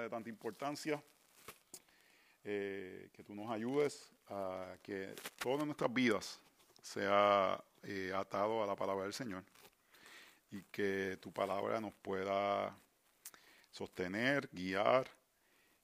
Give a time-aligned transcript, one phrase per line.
[0.00, 1.02] de tanta importancia,
[2.44, 6.40] eh, que tú nos ayudes a que todas nuestras vidas
[6.82, 9.42] sea eh, atado a la palabra del Señor
[10.50, 12.76] y que tu palabra nos pueda
[13.70, 15.08] sostener, guiar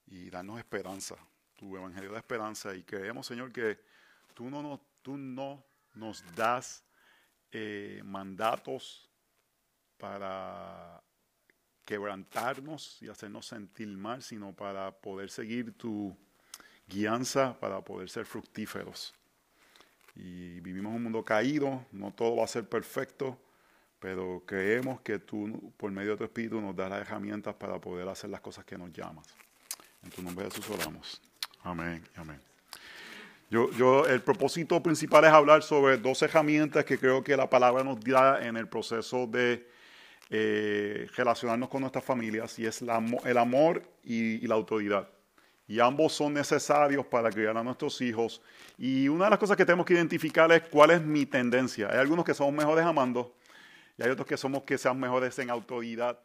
[0.06, 1.16] y darnos esperanza,
[1.56, 2.74] tu evangelio de esperanza.
[2.74, 3.78] Y creemos, Señor, que
[4.34, 5.64] tú no nos, tú no
[5.94, 6.84] nos das
[7.52, 9.10] eh, mandatos
[9.98, 11.02] para
[11.90, 16.16] quebrantarnos y hacernos sentir mal, sino para poder seguir tu
[16.86, 19.12] guianza, para poder ser fructíferos.
[20.14, 23.36] Y vivimos un mundo caído, no todo va a ser perfecto,
[23.98, 28.08] pero creemos que tú, por medio de tu Espíritu, nos das las herramientas para poder
[28.08, 29.26] hacer las cosas que nos llamas.
[30.04, 31.20] En tu nombre Jesús oramos.
[31.64, 32.40] Amén, amén.
[33.50, 37.82] Yo, yo, el propósito principal es hablar sobre dos herramientas que creo que la palabra
[37.82, 39.68] nos da en el proceso de
[40.30, 45.08] eh, relacionarnos con nuestras familias, y es el amor y, y la autoridad
[45.70, 48.42] y ambos son necesarios para criar a nuestros hijos.
[48.76, 51.88] Y una de las cosas que tenemos que identificar es cuál es mi tendencia.
[51.92, 53.36] Hay algunos que somos mejores amando
[53.96, 56.18] y hay otros que somos que sean mejores en autoridad.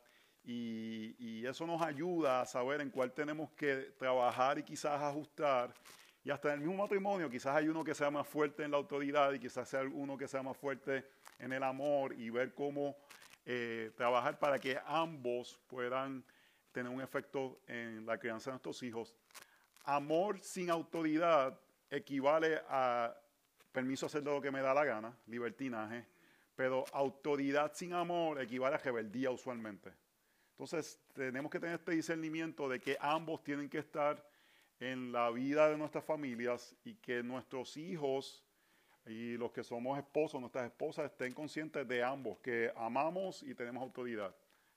[0.44, 5.72] Y, eso nos ayuda a saber en cuál tenemos que trabajar y quizás ajustar.
[6.23, 8.78] Y hasta en el mismo matrimonio, quizás hay uno que sea más fuerte en la
[8.78, 11.06] autoridad y quizás sea uno que sea más fuerte
[11.38, 12.95] en el amor y ver cómo
[13.46, 16.24] eh, trabajar para que ambos puedan
[16.72, 19.16] tener un efecto en la crianza de nuestros hijos.
[19.84, 23.16] Amor sin autoridad equivale a
[23.72, 26.06] permiso hacer lo que me da la gana, libertinaje,
[26.56, 29.92] pero autoridad sin amor equivale a rebeldía usualmente.
[30.52, 34.26] Entonces tenemos que tener este discernimiento de que ambos tienen que estar
[34.80, 38.45] en la vida de nuestras familias y que nuestros hijos
[39.08, 43.84] y los que somos esposos, nuestras esposas estén conscientes de ambos, que amamos y tenemos
[43.84, 44.36] autoridad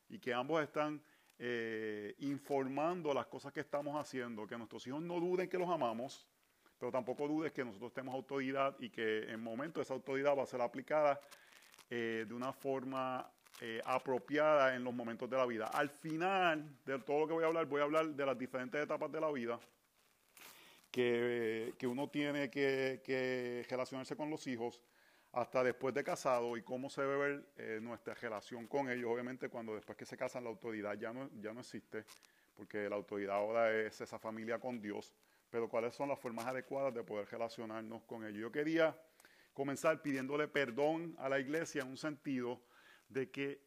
[0.09, 1.03] y que ambos están
[1.39, 6.27] eh, informando las cosas que estamos haciendo, que nuestros hijos no duden que los amamos,
[6.79, 10.47] pero tampoco duden que nosotros tenemos autoridad y que en momento esa autoridad va a
[10.47, 11.21] ser aplicada
[11.91, 13.31] eh, de una forma
[13.61, 15.67] eh, apropiada en los momentos de la vida.
[15.67, 18.83] Al final de todo lo que voy a hablar, voy a hablar de las diferentes
[18.83, 19.59] etapas de la vida
[21.79, 24.81] que, uno tiene que, que relacionarse con los hijos
[25.33, 29.11] hasta después de casado y cómo se debe ver eh, nuestra relación con ellos.
[29.13, 32.05] Obviamente cuando después que se casan la autoridad ya no, ya no existe,
[32.57, 35.15] porque la autoridad ahora es esa familia con Dios,
[35.51, 38.41] pero cuáles son las formas adecuadas de poder relacionarnos con ellos.
[38.41, 38.97] Yo quería
[39.55, 42.61] comenzar pidiéndole perdón a la iglesia en un sentido
[43.09, 43.61] de que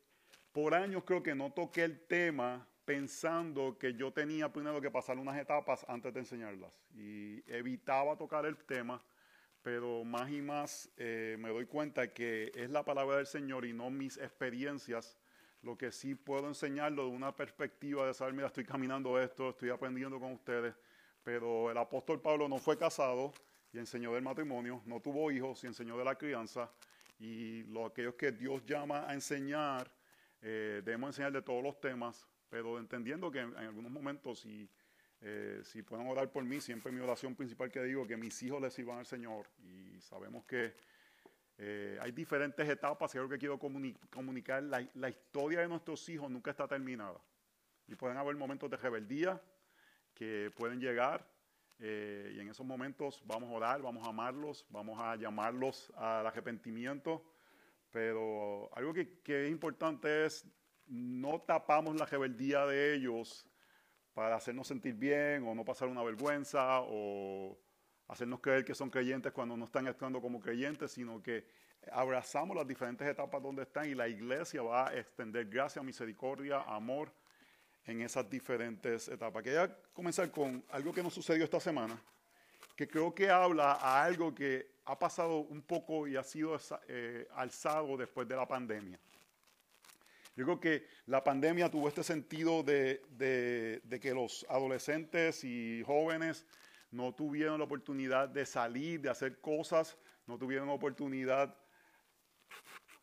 [0.52, 5.18] por años creo que no toqué el tema pensando que yo tenía primero que pasar
[5.18, 6.78] unas etapas antes de enseñarlas.
[6.94, 9.02] Y evitaba tocar el tema
[9.62, 13.74] pero más y más eh, me doy cuenta que es la palabra del Señor y
[13.74, 15.18] no mis experiencias.
[15.62, 19.70] Lo que sí puedo enseñarlo de una perspectiva de saber, mira, estoy caminando esto, estoy
[19.70, 20.74] aprendiendo con ustedes,
[21.24, 23.32] pero el apóstol Pablo no fue casado
[23.72, 26.72] y enseñó del matrimonio, no tuvo hijos y enseñó de la crianza,
[27.20, 29.90] y lo, aquellos que Dios llama a enseñar,
[30.42, 34.70] eh, debemos enseñar de todos los temas, pero entendiendo que en, algunos momentos, y
[35.22, 38.62] eh, si pueden orar por mí, siempre mi oración principal que digo, que mis hijos
[38.62, 39.48] les sirvan al Señor.
[39.64, 40.74] Y sabemos que
[41.58, 44.62] eh, hay diferentes etapas y algo que quiero comunicar.
[44.64, 47.22] La, historia de nuestros hijos nunca está terminada.
[47.88, 49.42] Y pueden haber momentos de rebeldía
[50.14, 51.26] que pueden llegar.
[51.80, 56.28] Eh, y en esos momentos vamos a orar, vamos a amarlos, vamos a llamarlos al
[56.28, 57.24] arrepentimiento.
[57.92, 60.46] Pero algo que, que es importante es
[60.92, 63.48] no tapamos la rebeldía de ellos
[64.14, 67.58] para hacernos sentir bien o no pasar una vergüenza o
[68.10, 71.46] hacernos creer que son creyentes cuando no están actuando como creyentes, sino que
[71.94, 77.10] abrazamos las diferentes etapas donde están y la iglesia va a extender gracia, misericordia, amor
[77.86, 79.44] en esas diferentes etapas.
[79.44, 81.98] Quería comenzar con algo que nos sucedió esta semana,
[82.76, 86.60] que creo que habla a algo que ha pasado un poco y ha sido
[86.90, 89.00] eh, alzado después de la pandemia.
[90.36, 93.02] Yo creo que la pandemia tuvo este sentido de,
[94.02, 96.46] que los adolescentes y jóvenes
[96.90, 99.98] no tuvieron la oportunidad de salir, de hacer cosas,
[100.28, 101.54] no tuvieron oportunidad.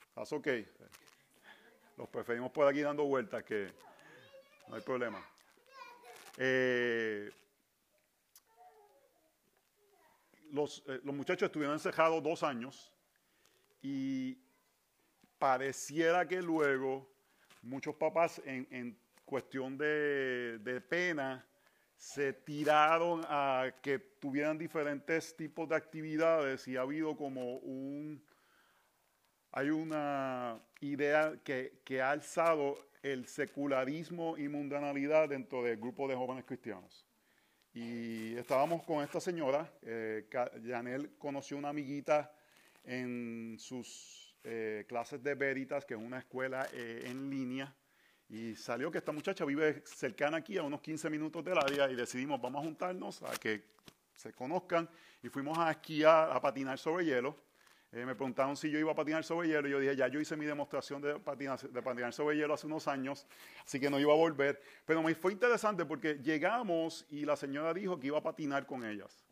[0.08, 0.48] ¿Estás ok?
[1.96, 3.68] Los preferimos por aquí dando vueltas, que
[4.68, 5.22] no hay problema.
[6.38, 7.30] Eh,
[10.50, 12.90] eh, los muchachos estuvieron encerrados dos años
[13.82, 14.38] y
[15.38, 17.17] pareciera que luego
[17.62, 21.46] muchos papás en, cuestión de, pena
[21.96, 28.22] se tiraron a que tuvieran diferentes tipos de actividades y ha habido como un,
[29.52, 36.44] hay una idea que, ha alzado el secularismo y mundanalidad dentro del grupo de jóvenes
[36.44, 37.04] cristianos.
[37.74, 40.26] Y estábamos con esta señora, eh,
[40.66, 42.32] Janel conoció una amiguita
[42.84, 47.74] en sus eh, clases de Veritas, que es una escuela eh, en línea,
[48.28, 51.96] y salió que esta muchacha vive cercana aquí, a unos 15 minutos del área, y
[51.96, 53.64] decidimos, vamos a juntarnos a que
[54.14, 54.88] se conozcan,
[55.22, 57.36] y fuimos a esquiar, a patinar sobre hielo.
[57.90, 60.20] Eh, me preguntaron si yo iba a patinar sobre hielo y yo dije, ya yo
[60.20, 63.26] hice mi demostración de patinar, de patinar sobre hielo hace unos años,
[63.64, 64.60] así que no iba a volver.
[64.84, 68.84] Pero me fue interesante porque llegamos y la señora dijo que iba a patinar con
[68.84, 69.24] ellas.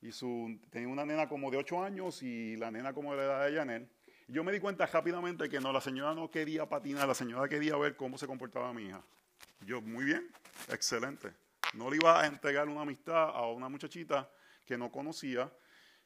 [0.00, 3.24] Y su, tenía una nena como de 8 años y la nena como de la
[3.24, 3.88] edad de Janel.
[4.26, 7.76] Yo me di cuenta rápidamente que no, la señora no quería patinar, la señora quería
[7.76, 9.02] ver cómo se comportaba mi hija.
[9.60, 10.30] Yo, muy bien,
[10.68, 11.30] excelente.
[11.74, 14.28] No le iba a entregar una amistad a una muchachita
[14.64, 15.52] que no conocía.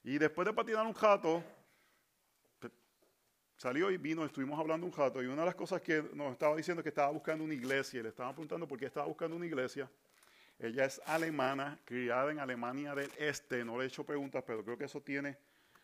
[0.02, 1.44] Y después de patinar un jato,
[3.56, 6.56] salió y vino, estuvimos hablando un rato y una de las cosas que nos estaba
[6.56, 9.46] diciendo es que estaba buscando una iglesia le estaba preguntando por qué estaba buscando una
[9.46, 9.90] iglesia.
[10.60, 14.76] Ella es alemana, criada en Alemania del Este, no le he hecho preguntas, pero creo
[14.76, 15.36] que eso tiene,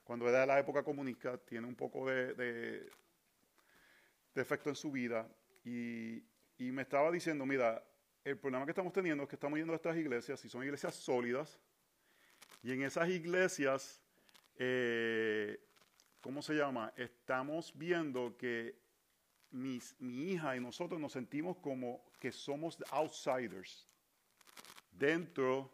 [0.05, 2.91] cuando era de la época comunista, tiene un poco de, de,
[4.35, 5.29] efecto en su vida.
[5.65, 6.23] Y,
[6.59, 7.85] me estaba diciendo, mira,
[8.25, 10.95] el problema que estamos teniendo es que estamos yendo a estas iglesias y son iglesias
[10.95, 11.59] sólidas,
[12.63, 14.01] y en esas iglesias
[14.57, 15.59] eh,
[16.25, 16.91] ¿cómo se llama?
[16.97, 18.79] Estamos viendo que
[19.51, 23.87] mi hija y nosotros nos sentimos como que somos outsiders
[24.91, 25.71] dentro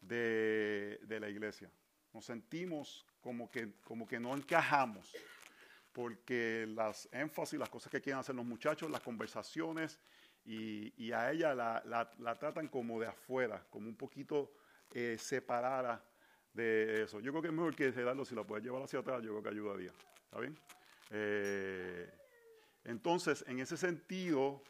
[0.00, 1.68] de, la iglesia.
[2.12, 5.14] Nos sentimos como que, como que no encajamos,
[5.92, 9.98] porque las énfasis, las cosas que quieren hacer los muchachos, las conversaciones,
[10.44, 14.52] y, a ella la, tratan como de afuera, como un poquito
[14.92, 16.04] eh, separada
[16.52, 17.20] de eso.
[17.20, 19.42] Yo creo que es mejor que Gerardo, si la puedes llevar hacia atrás, yo creo
[19.42, 19.92] que ayudaría.
[20.24, 20.58] ¿Está bien?
[21.10, 22.10] Eh,
[22.84, 24.62] entonces, en ese sentido,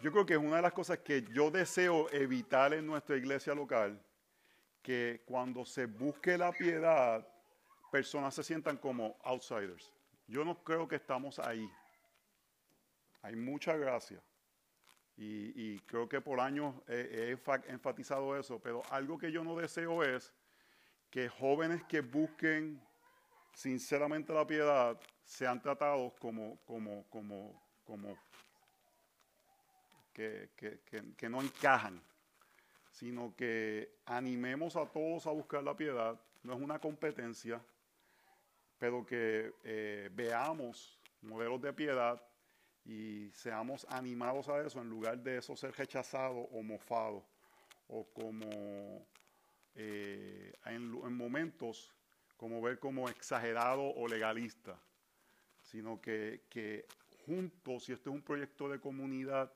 [0.00, 3.54] yo creo que es una de las cosas que yo deseo evitar en nuestra iglesia
[3.54, 4.00] local,
[4.82, 7.26] que cuando se busque la piedad,
[7.90, 9.92] personas se sientan como outsiders.
[10.26, 11.70] Yo no creo que estamos ahí.
[13.22, 14.20] Hay mucha gracia.
[15.16, 17.36] Y, creo que por años he,
[17.68, 20.32] enfatizado eso, pero algo que yo no deseo es
[21.10, 22.82] que jóvenes que busquen
[23.52, 28.18] sinceramente la piedad sean tratados como, como, como, como
[30.12, 30.50] que,
[31.16, 32.02] que, no encajan,
[32.92, 36.20] sino que animemos a todos a buscar la piedad.
[36.42, 37.60] No es una competencia,
[38.78, 42.22] pero que eh, veamos modelos de piedad
[42.84, 47.24] y seamos animados a eso en lugar de eso ser rechazado o mofado
[47.88, 49.06] o como
[49.74, 51.94] eh, en, momentos
[52.36, 54.76] como ver como exagerado o legalista,
[55.62, 56.86] sino que, que
[57.24, 59.52] juntos, si este es un proyecto de comunidad,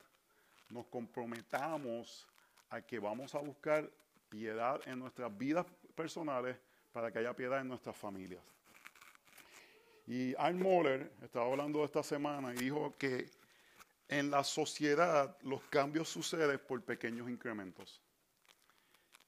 [0.69, 2.27] nos comprometamos
[2.69, 3.89] a que vamos a buscar
[4.29, 5.65] piedad en nuestras vidas
[5.95, 6.57] personales
[6.91, 8.41] para que haya piedad en nuestras familias.
[10.05, 13.29] Y Arn Moller estaba hablando esta semana y dijo que
[14.07, 18.01] en la sociedad los cambios suceden por pequeños incrementos.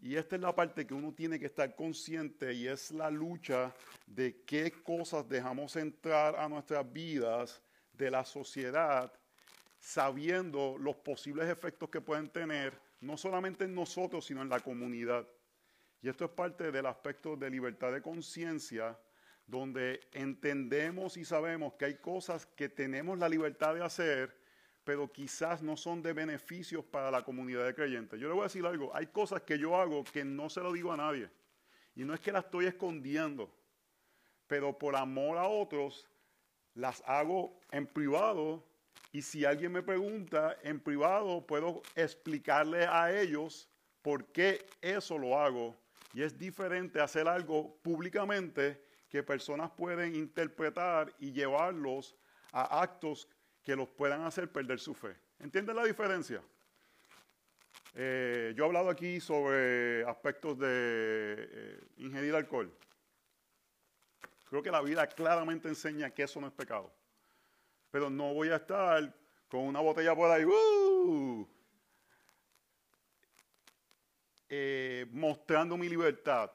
[0.02, 3.76] Y esta es la parte que uno tiene que estar consciente y es la lucha
[4.06, 9.12] de qué cosas dejamos entrar a nuestras vidas de la sociedad,
[9.78, 15.28] sabiendo los posibles efectos que pueden tener, no solamente en nosotros, sino en la comunidad.
[16.02, 18.98] Y esto es parte del aspecto de libertad de conciencia
[19.46, 24.38] donde entendemos y sabemos que hay cosas que tenemos la libertad de hacer,
[24.84, 28.20] pero quizás no son de beneficios para la comunidad de creyentes.
[28.20, 30.72] Yo le voy a decir algo, hay cosas que yo hago que no se lo
[30.72, 31.30] digo a nadie.
[31.96, 33.52] Y no es que las estoy escondiendo,
[34.48, 36.08] pero por amor a otros
[36.76, 38.64] las hago en privado
[39.12, 43.68] y si alguien me pregunta en privado puedo explicarle a ellos
[44.02, 45.76] por qué eso lo hago.
[46.14, 52.16] Y es diferente hacer algo públicamente que personas pueden interpretar y llevarlos
[52.52, 53.28] a actos
[53.64, 55.16] que los puedan hacer perder su fe.
[55.40, 56.42] ¿Entienden la diferencia?
[57.96, 62.72] Eh, yo he hablado aquí sobre aspectos de eh, ingerir alcohol.
[64.50, 66.92] Creo que la vida claramente enseña que eso no es pecado.
[67.92, 69.14] Pero no voy a estar
[69.50, 71.48] con una botella por ahí, ¡uh!
[74.50, 76.52] eh, mostrando mi libertad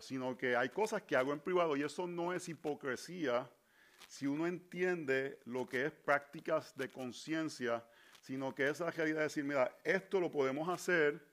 [0.00, 3.50] sino que hay cosas que hago en privado y eso no es hipocresía
[4.08, 7.84] si uno entiende lo que es prácticas de conciencia,
[8.20, 11.26] sino que es la realidad de decir, mira, esto lo podemos hacer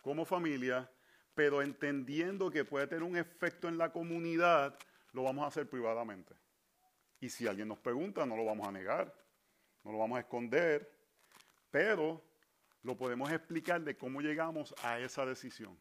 [0.00, 0.88] como familia,
[1.34, 4.78] pero entendiendo que puede tener un efecto en la comunidad,
[5.12, 6.34] lo vamos a hacer privadamente.
[7.24, 9.10] Y si alguien nos pregunta, no lo vamos a negar.
[9.82, 10.90] no lo vamos a esconder,
[11.70, 12.22] pero
[12.82, 15.74] lo podemos explicar de cómo llegamos a esa decisión.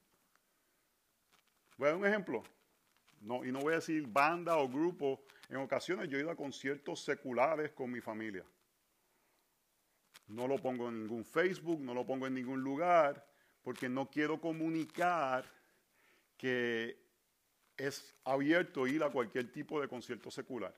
[1.75, 2.43] Voy a dar un ejemplo.
[3.19, 5.25] Y no voy a decir banda o grupo.
[5.49, 8.45] En ocasiones yo he ido a conciertos seculares con mi familia.
[10.27, 13.27] No lo pongo en ningún Facebook, no lo pongo en ningún lugar,
[13.61, 15.43] porque no quiero comunicar
[16.37, 16.97] que
[17.75, 20.73] es abierto ir a cualquier tipo de concierto secular.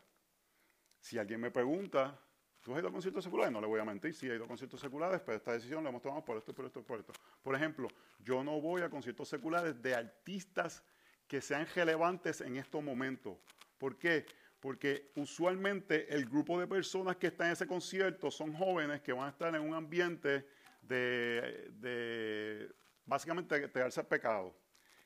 [1.06, 2.20] Si alguien me pregunta,
[2.64, 3.54] ¿tú has ido a conciertos seculares?
[3.54, 5.92] No le voy a mentir, sí he ido a conciertos seculares, pero esta decisión la
[5.92, 7.14] hemos tomado por esto, por esto, por esto.
[7.44, 7.88] Por ejemplo,
[8.24, 10.82] yo no voy a conciertos seculares de artistas
[11.28, 13.38] que sean relevantes en estos momentos.
[13.78, 14.26] ¿Por qué?
[14.60, 19.28] Porque usualmente el grupo de personas que están en ese concierto son jóvenes que van
[19.28, 20.48] a estar en un ambiente
[20.82, 22.74] de, de
[23.06, 24.56] básicamente entregarse al pecado.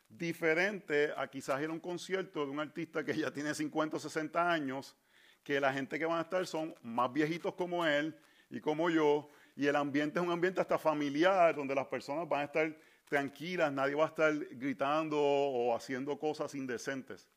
[0.08, 4.00] Diferente a quizás ir a un concierto de un artista que ya tiene 50 o
[4.00, 4.96] 60 años,
[5.44, 8.18] que la gente que van a estar son más viejitos como él
[8.50, 12.42] y como yo, y el ambiente es un ambiente hasta familiar, donde las personas van
[12.42, 17.28] a estar tranquilas, nadie va a estar gritando o haciendo cosas indecentes.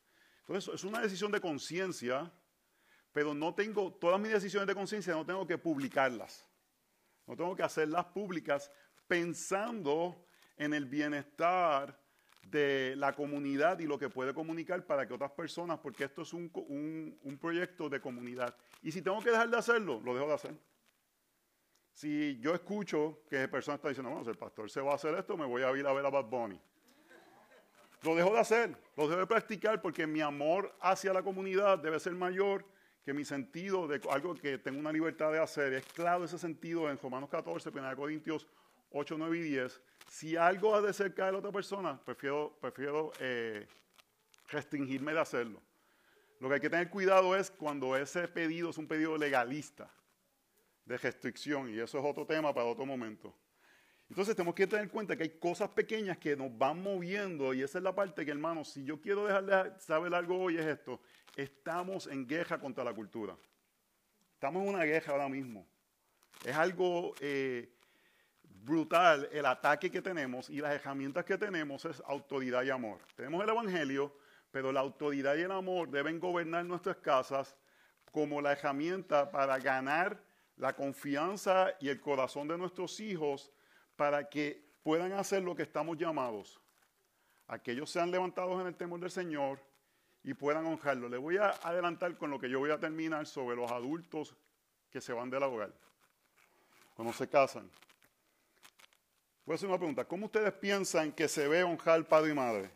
[0.40, 2.30] Entonces, es una decisión de conciencia,
[3.12, 6.46] pero no tengo, todas mis decisiones de conciencia no tengo que publicarlas.
[7.26, 8.70] No tengo que hacerlas públicas
[9.06, 11.98] pensando en el bienestar
[12.42, 16.32] de la comunidad y lo que puede comunicar para que otras personas, porque esto es
[16.32, 18.54] un, un, un proyecto de comunidad.
[18.82, 20.54] Y si tengo que dejar de hacerlo, lo dejo de hacer.
[21.92, 25.14] Si yo escucho que persona está diciendo, bueno, si el pastor se va a hacer
[25.14, 26.60] esto, me voy a ir a ver a Bad Bunny.
[28.02, 32.00] Lo dejo de hacer, lo dejo de practicar porque mi amor hacia la comunidad debe
[32.00, 32.64] ser mayor
[33.04, 35.72] que mi sentido de algo que tengo una libertad de hacer.
[35.74, 38.48] Es claro ese sentido en Romanos 14, 1 Corintios
[38.90, 39.80] 8, 9 y 10.
[40.12, 43.66] Si algo ha de cerca de la otra persona, prefiero, eh,
[44.48, 45.62] restringirme de hacerlo.
[46.38, 49.90] Lo que hay que tener cuidado es cuando ese pedido es un pedido legalista
[50.84, 53.34] de restricción y eso es otro tema para otro momento.
[54.10, 57.62] Entonces tenemos que tener en cuenta que hay cosas pequeñas que nos van moviendo y
[57.62, 61.00] esa es la parte que, hermano, si yo quiero dejarle saber algo hoy es esto,
[61.34, 63.34] estamos en guerra contra la cultura.
[64.34, 65.66] Estamos en una guerra ahora mismo.
[66.44, 67.72] Es algo eh,
[68.64, 73.00] brutal el ataque que tenemos y las herramientas que tenemos es autoridad y amor.
[73.16, 74.16] Tenemos el Evangelio,
[74.50, 77.56] pero la autoridad y el amor deben gobernar nuestras casas
[78.12, 80.22] como la herramienta para ganar
[80.56, 83.50] la confianza y el corazón de nuestros hijos
[83.96, 86.60] para que puedan hacer lo que estamos llamados.
[87.48, 89.58] A que ellos sean levantados en el temor del Señor
[90.22, 91.08] y puedan honrarlo.
[91.08, 94.36] Le voy a adelantar con lo que yo voy a terminar sobre los adultos
[94.90, 95.72] que se van del hogar,
[96.94, 97.68] cuando se casan.
[99.44, 100.04] Voy a hacer una pregunta.
[100.04, 102.70] ¿Cómo ustedes piensan que se ve honrar padre y madre?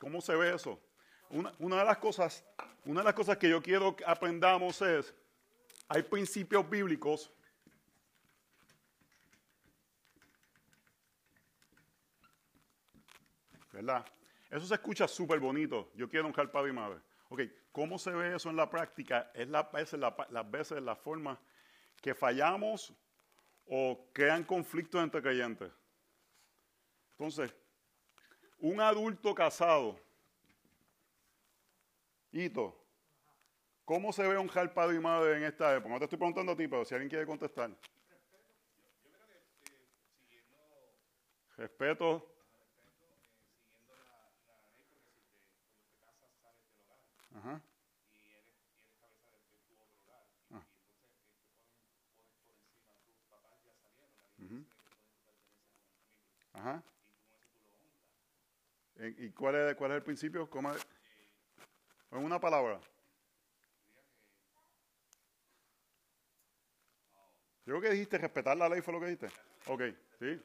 [0.00, 0.80] ¿Cómo se ve eso?
[1.30, 2.44] Una, de las cosas,
[2.84, 5.14] una de las cosas que yo quiero que aprendamos es,
[5.88, 7.32] hay principios bíblicos
[13.72, 14.06] ¿verdad?
[14.50, 15.90] Eso se escucha súper bonito.
[15.94, 16.98] Yo quiero honrar padre y madre.
[17.28, 17.40] Ok,
[17.72, 19.30] ¿cómo se ve eso en la práctica?
[19.34, 21.38] Es la, la, las veces la forma
[22.00, 22.94] que fallamos
[23.66, 25.72] o crean conflictos entre creyentes.
[27.12, 27.52] Entonces,
[28.58, 29.98] un adulto casado,
[32.30, 32.78] Hito,
[33.84, 35.94] ¿cómo se ve un padre y madre en esta época?
[35.94, 37.70] No te estoy preguntando a ti, pero si alguien quiere contestar.
[41.56, 42.35] Respeto.
[47.36, 47.60] Ajá.
[48.14, 48.50] Y eres,
[48.80, 50.26] eres cabeza de, de tu otro hogar.
[50.50, 50.64] Ah.
[51.58, 54.64] Y entonces te ponen, pones por encima, tus papás ya salieron, la Biblia uh -huh.
[54.64, 56.32] dice que tú perteneces a una familia.
[56.52, 56.82] Ajá.
[58.98, 60.48] ¿Y cuál es, cuál es el principio?
[60.48, 60.86] ¿Cómo es?
[62.10, 62.80] En una palabra.
[67.66, 69.28] Yo creo que dijiste respetar la ley, fue lo que dijiste.
[69.66, 69.82] Ok,
[70.18, 70.40] sí.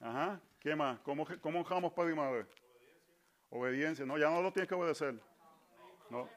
[0.00, 0.98] Ajá, ¿qué más?
[1.00, 2.46] ¿Cómo, cómo honramos padre y madre?
[3.52, 4.04] Obediencia.
[4.04, 5.20] No, ya no lo tienes que obedecer.
[6.10, 6.28] No.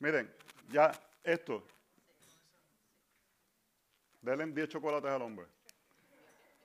[0.00, 0.32] Miren,
[0.70, 1.64] ya esto,
[4.20, 5.46] Denle 10 chocolates al hombre.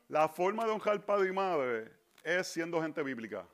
[0.07, 1.91] La forma de honrar padre y madre
[2.23, 3.47] es siendo gente bíblica.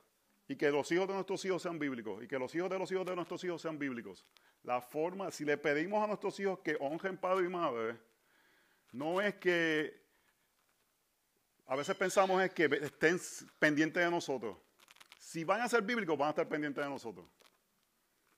[0.48, 2.22] Y que los hijos de nuestros hijos sean bíblicos.
[2.22, 4.24] Y que los hijos de los hijos de nuestros hijos sean bíblicos.
[4.62, 7.98] La forma, si le pedimos a nuestros hijos que honren padre y madre,
[8.92, 9.99] no es que
[11.70, 13.20] a veces pensamos es que estén
[13.60, 14.56] pendientes de nosotros.
[15.20, 17.26] Si van a ser bíblicos, van a estar pendientes de nosotros.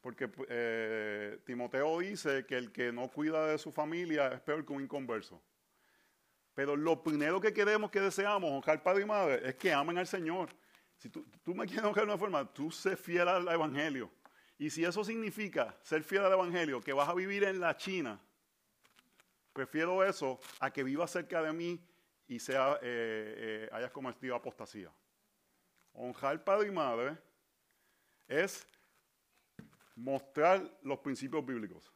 [0.02, 4.74] Porque eh, Timoteo dice que el que no cuida de su familia es peor que
[4.74, 5.42] un inconverso.
[6.52, 10.06] Pero lo primero que queremos, que deseamos, honrar padre y madre, es que amen al
[10.06, 10.50] Señor.
[10.98, 11.24] Si tú,
[11.54, 14.10] me quieres honrar de una forma, tú sé fiel al Evangelio.
[14.58, 18.20] Y si eso significa ser fiel al Evangelio, que vas a vivir en la China,
[19.54, 21.82] prefiero eso a que vivas cerca de mí
[22.28, 24.90] y sea, eh, eh, hayas cometido apostasía.
[25.92, 27.18] Honrar padre y madre
[28.26, 28.66] es
[29.96, 31.92] mostrar los principios bíblicos.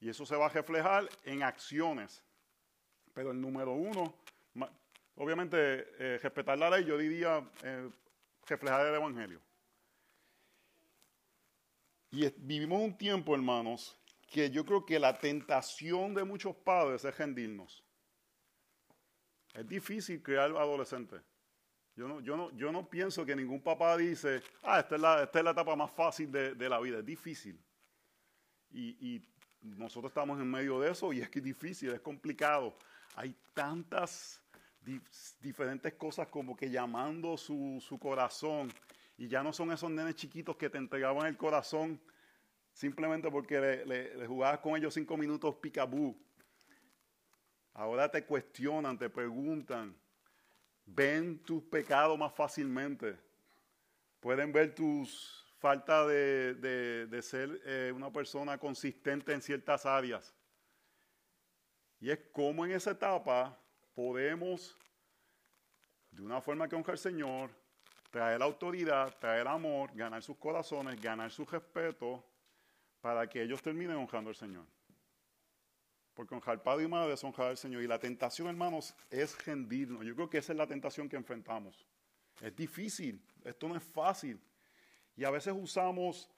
[0.00, 2.24] Y eso se va a reflejar en acciones.
[3.12, 4.14] Pero el número uno,
[5.16, 5.58] obviamente,
[5.98, 7.48] eh, respetar la ley, yo diría
[8.46, 9.40] reflejar el Evangelio.
[12.10, 13.98] Y vivimos un tiempo, hermanos,
[14.30, 17.84] que yo creo que la tentación de muchos padres es rendirnos.
[19.58, 21.20] Es difícil crear adolescentes.
[21.96, 25.22] Yo no, yo, no, yo no pienso que ningún papá dice, ah, esta es la,
[25.24, 26.98] esta es la etapa más fácil de, de la vida.
[26.98, 27.60] Es difícil.
[28.70, 29.28] Y, y,
[29.60, 32.78] nosotros estamos en medio de eso y es que es difícil, es complicado.
[33.16, 34.40] Hay tantas
[35.40, 38.72] diferentes cosas como que llamando su, su corazón
[39.16, 42.00] y ya no son esos nenes chiquitos que te entregaban el corazón
[42.72, 46.16] simplemente porque le, jugabas con ellos cinco minutos picabú.
[47.78, 49.96] Ahora te cuestionan, te preguntan,
[50.84, 53.16] ven tus pecados más fácilmente,
[54.18, 60.34] pueden ver tus falta de, ser eh, una persona consistente en ciertas áreas.
[62.00, 63.56] Y es como en esa etapa
[63.94, 64.76] podemos,
[66.10, 67.50] de una forma que honra al Señor,
[68.10, 72.24] traer autoridad, traer amor, ganar sus corazones, ganar su respeto,
[73.00, 74.66] para que ellos terminen honrando al Señor.
[76.18, 77.80] Porque honrar padre y madre es honrar al Señor.
[77.80, 80.04] Y la tentación, hermanos, es rendirnos.
[80.04, 81.86] Yo creo que esa es la tentación que enfrentamos.
[82.40, 84.36] Es difícil, esto no es fácil.
[85.16, 86.28] Y a veces usamos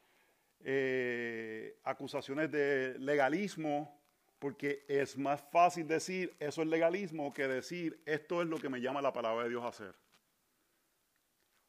[0.61, 3.99] eh, acusaciones de legalismo
[4.39, 8.83] porque es más fácil decir eso es legalismo que decir esto es lo que me
[8.83, 9.95] llama la palabra de Dios a hacer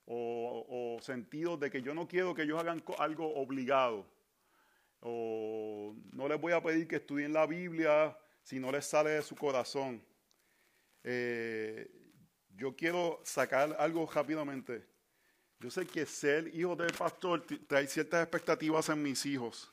[0.05, 4.05] o, sentidos de que yo no quiero que ellos hagan algo obligado,
[5.01, 9.21] o no les voy a pedir que estudien la Biblia si no les sale de
[9.21, 10.03] su corazón.
[11.03, 11.89] Eh,
[12.55, 14.85] yo quiero sacar algo rápidamente.
[15.59, 19.71] Yo sé que ser hijo del pastor trae ciertas expectativas en mis hijos.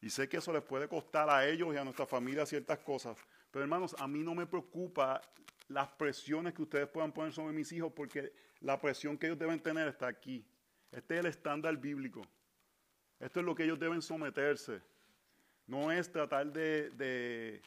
[0.00, 3.18] Y sé que eso les puede costar a ellos y a nuestra familia ciertas cosas.
[3.50, 5.20] Pero hermanos, a mí no me preocupa
[5.68, 9.60] las presiones que ustedes puedan poner sobre mis hijos porque la presión que ellos deben
[9.60, 10.46] tener está aquí.
[10.90, 12.22] Este es el estándar bíblico.
[13.20, 14.80] Esto es lo que ellos deben someterse.
[15.66, 17.60] No es tratar de,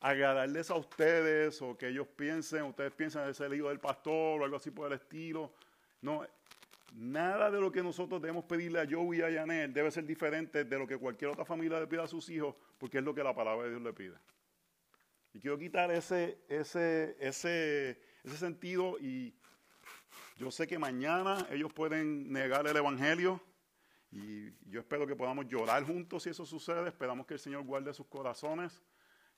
[0.00, 4.44] agradarles a ustedes o que ellos piensen, ustedes piensan de ser hijo del pastor o
[4.44, 5.52] algo así por el estilo.
[6.00, 6.26] No,
[6.94, 10.64] nada de lo que nosotros debemos pedirle a Joe y a Yanel debe ser diferente
[10.64, 13.22] de lo que cualquier otra familia le pida a sus hijos, porque es lo que
[13.22, 14.16] la palabra de Dios le pide.
[15.34, 19.34] Y quiero quitar ese, ese, ese, ese sentido y
[20.38, 23.40] yo sé que mañana ellos pueden negar el Evangelio
[24.12, 26.88] y yo espero que podamos llorar juntos si eso sucede.
[26.88, 28.82] Esperamos que el Señor guarde sus corazones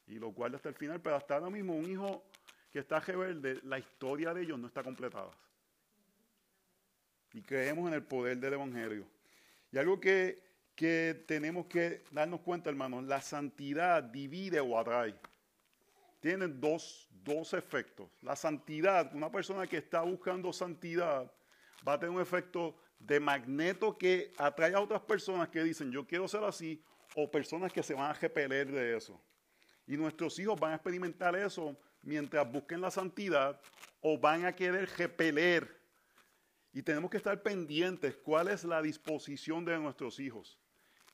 [0.06, 1.00] y los guarde hasta el final.
[1.00, 2.24] Pero hasta ahora mismo un hijo
[2.70, 5.30] que está rebelde, la historia de ellos no está completada.
[7.34, 9.06] Y creemos en el poder del Evangelio.
[9.70, 10.42] Y algo que,
[10.74, 15.14] que tenemos que darnos cuenta, hermanos, la santidad divide o atrae.
[16.20, 18.08] Tienen dos, dos efectos.
[18.22, 21.30] La santidad, una persona que está buscando santidad
[21.86, 22.76] va a tener un efecto
[23.06, 26.82] de magneto que atrae a otras personas que dicen yo quiero ser así
[27.14, 29.20] o personas que se van a repeler de eso.
[29.86, 33.60] Y nuestros hijos van a experimentar eso mientras busquen la santidad
[34.00, 35.80] o van a querer repeler.
[36.72, 40.58] Y tenemos que estar pendientes cuál es la disposición de nuestros hijos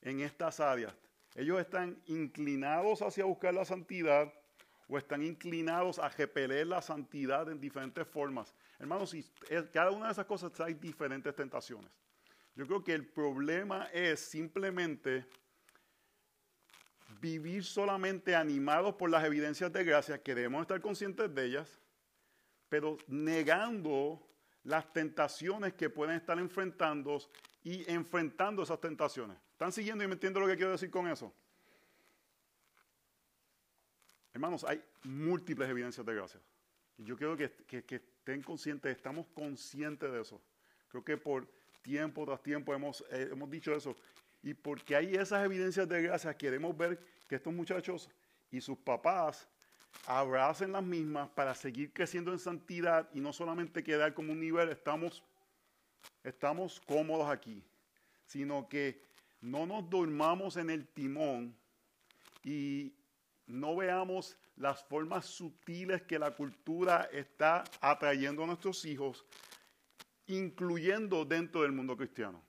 [0.01, 0.93] en estas áreas.
[1.35, 4.31] Ellos están inclinados hacia buscar la santidad
[4.89, 8.55] o están inclinados a repeler la santidad en diferentes formas.
[8.79, 9.15] Hermanos,
[9.71, 11.91] cada una de esas cosas trae diferentes tentaciones.
[12.55, 15.25] Yo creo que el problema es simplemente
[17.21, 21.79] vivir solamente animados por las evidencias de gracia, que debemos estar conscientes de ellas,
[22.67, 24.27] pero negando
[24.63, 27.19] las tentaciones que pueden estar enfrentando
[27.63, 29.37] y enfrentando esas tentaciones.
[29.51, 31.33] ¿Están siguiendo y me entiendo lo que quiero decir con eso?
[34.33, 36.39] Hermanos, hay múltiples evidencias de gracia.
[36.97, 40.41] Yo quiero que, estén conscientes, estamos conscientes de eso.
[40.89, 41.47] Creo que por
[41.81, 43.95] tiempo tras tiempo hemos, eh, hemos dicho eso.
[44.43, 48.09] Y porque hay esas evidencias de gracia, queremos ver que estos muchachos
[48.51, 49.47] y sus papás
[50.05, 54.69] abracen las mismas para seguir creciendo en santidad y no solamente quedar como un nivel,
[54.69, 55.23] estamos,
[56.23, 57.63] estamos cómodos aquí,
[58.25, 59.01] sino que
[59.41, 61.55] no nos dormamos en el timón
[62.43, 62.93] y,
[63.49, 69.25] no veamos las formas sutiles que la cultura está atrayendo a nuestros hijos,
[70.27, 72.43] incluyendo dentro del mundo cristiano.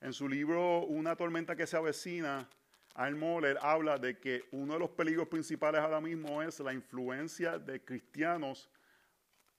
[0.00, 2.48] En su libro Una tormenta que se avecina,
[2.94, 7.58] Al Moller habla de que uno de los peligros principales ahora mismo es la influencia
[7.58, 8.70] de cristianos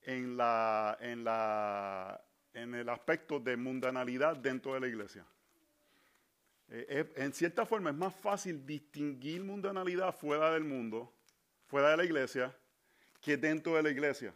[0.00, 0.38] en,
[1.00, 5.26] en el aspecto de mundanalidad dentro de la iglesia.
[6.68, 11.12] Eh, en cierta forma es más fácil distinguir mundanalidad fuera del mundo,
[11.66, 12.54] fuera de la iglesia,
[13.20, 14.34] que dentro de la iglesia.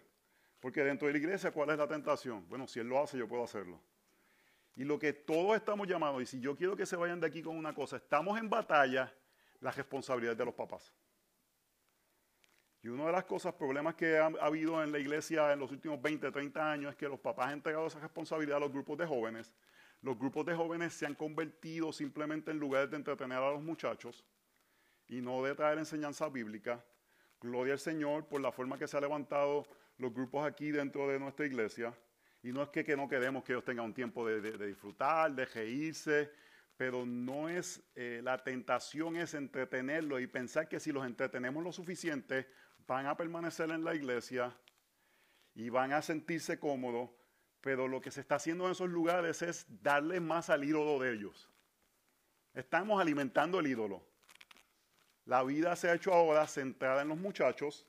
[0.60, 2.48] Porque dentro de la iglesia, ¿cuál es la tentación?
[2.48, 3.80] Bueno, si él lo hace, yo puedo hacerlo.
[4.74, 7.42] Y lo que todos estamos llamados, y si yo quiero que se vayan de aquí
[7.42, 9.12] con una cosa, estamos en batalla,
[9.60, 10.92] la responsabilidad de los papás.
[12.82, 16.00] Y una de las cosas, problemas que ha, habido en la iglesia en los últimos
[16.00, 19.06] 20, 30 años es que los papás han entregado esa responsabilidad a los grupos de
[19.06, 19.52] jóvenes.
[20.00, 24.24] Los grupos de jóvenes se han convertido simplemente en lugares de entretener a los muchachos
[25.08, 26.84] y no de traer enseñanza bíblica.
[27.40, 29.66] Gloria al Señor por la forma que se han levantado
[29.98, 31.94] los grupos aquí dentro de nuestra iglesia.
[32.42, 36.30] Y no es que, no queremos que ellos tengan un tiempo de, disfrutar, de reírse,
[36.76, 41.72] pero no es, eh, la tentación es entretenerlos y pensar que si los entretenemos lo
[41.72, 42.46] suficiente,
[42.86, 44.56] van a permanecer en la iglesia
[45.54, 47.10] y van a sentirse cómodos,
[47.60, 51.12] pero lo que se está haciendo en esos lugares es darle más al ídolo de
[51.12, 51.48] ellos.
[52.54, 54.02] Estamos alimentando el ídolo.
[55.24, 57.86] La vida se ha hecho ahora centrada en los muchachos,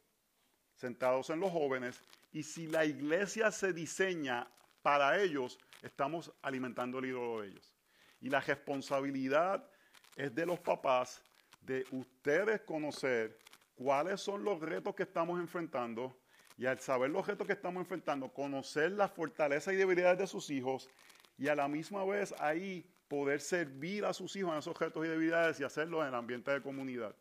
[0.76, 2.02] centrados en los jóvenes,
[2.32, 4.48] y si la iglesia se diseña
[4.82, 7.74] para ellos, estamos alimentando el ídolo de ellos.
[8.22, 9.70] Y la responsabilidad
[10.16, 11.24] es de los papás
[11.62, 13.40] de ustedes conocer
[13.76, 16.20] cuáles son los retos que estamos enfrentando
[16.60, 20.50] y al saber los retos que estamos enfrentando, conocer las fortalezas y debilidades de sus
[20.50, 20.90] hijos
[21.38, 25.08] y a la misma vez ahí poder servir a sus hijos en esos retos y
[25.08, 27.16] debilidades y hacerlo en el ambiente de comunidad.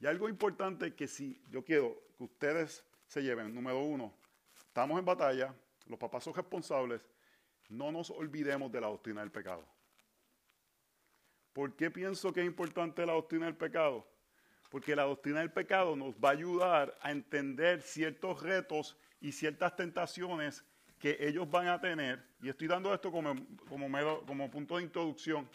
[0.00, 4.12] Y algo importante que si yo quiero que ustedes se lleven, número uno,
[4.66, 5.54] estamos en batalla,
[5.86, 7.06] los papás son responsables,
[7.68, 9.64] no nos olvidemos de la doctrina del pecado.
[11.52, 14.04] ¿Por qué pienso que es importante la doctrina del pecado?
[14.70, 19.74] Porque la doctrina del pecado nos va a ayudar a entender ciertos retos y ciertas
[19.76, 20.64] tentaciones
[20.98, 22.24] que ellos van a tener.
[22.40, 23.34] Y estoy dando esto como,
[23.68, 25.48] como, punto de introducción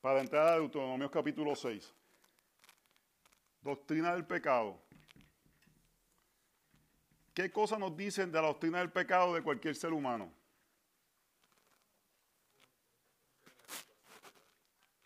[0.00, 1.92] para entrar a Deuteronomio capítulo 6.
[3.60, 4.82] Doctrina del pecado.
[7.34, 10.32] ¿Qué cosas nos dicen de la doctrina del pecado de cualquier ser humano?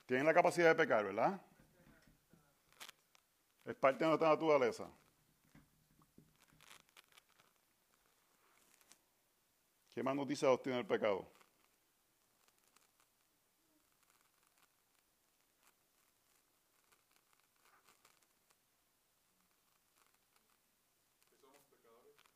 [0.06, 1.40] Tienen la capacidad de pecar, ¿verdad?
[3.66, 4.88] Es parte de nuestra naturaleza.
[9.92, 11.26] ¿Qué más nos dice la doctrina del pecado?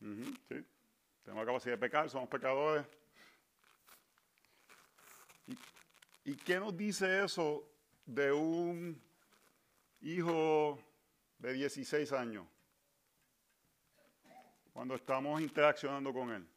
[0.01, 0.65] sí.
[1.23, 2.85] Tenemos la capacidad de pecar, somos pecadores.
[6.25, 7.63] ¿Y qué nos dice eso
[8.05, 9.01] de un
[10.01, 10.79] hijo
[11.41, 12.45] de 16 años,
[14.71, 16.47] cuando estamos interaccionando con Él.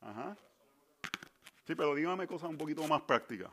[0.00, 0.36] Ajá.
[1.64, 3.50] Sí, pero dígame cosas un poquito más prácticas.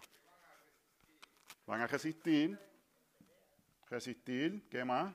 [1.67, 2.59] Van a resistir.
[3.89, 5.13] Resistir, ¿qué más?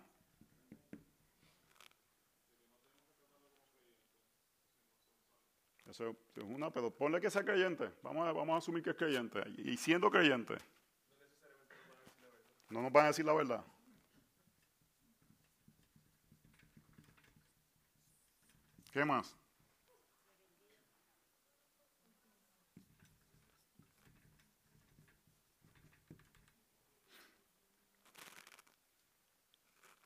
[5.91, 7.91] Eso es una, pero ponle que sea creyente.
[8.03, 9.43] Vamos a, vamos a asumir que es creyente.
[9.57, 10.55] Y siendo creyente.
[12.71, 13.65] No nos van a decir la verdad.
[18.93, 19.37] ¿Qué más?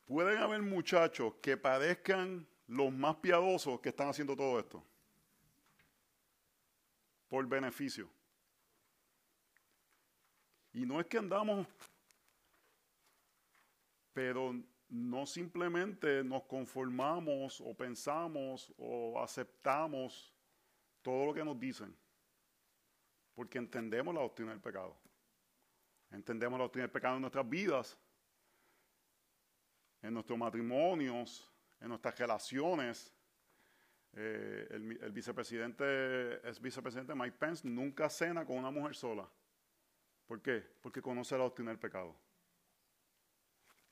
[0.06, 4.84] Pueden haber muchachos que parezcan los más piadosos que están haciendo todo esto.
[7.28, 8.10] Por beneficio.
[10.74, 11.66] Y no es que andamos
[14.12, 14.54] pero
[14.88, 20.34] no simplemente nos conformamos o pensamos o aceptamos
[21.00, 21.96] todo lo que nos dicen,
[23.34, 24.96] porque entendemos la doctrina del pecado.
[26.10, 27.98] Entendemos la doctrina del pecado en nuestras vidas,
[30.02, 33.14] en nuestros matrimonios, en nuestras relaciones.
[34.14, 39.26] Eh, el, el, vicepresidente, es vicepresidente Mike Pence, nunca cena con una mujer sola.
[40.26, 40.62] ¿Por qué?
[40.82, 42.14] Porque conoce la doctrina del pecado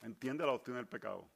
[0.03, 1.29] entiende la doctrina del pecado.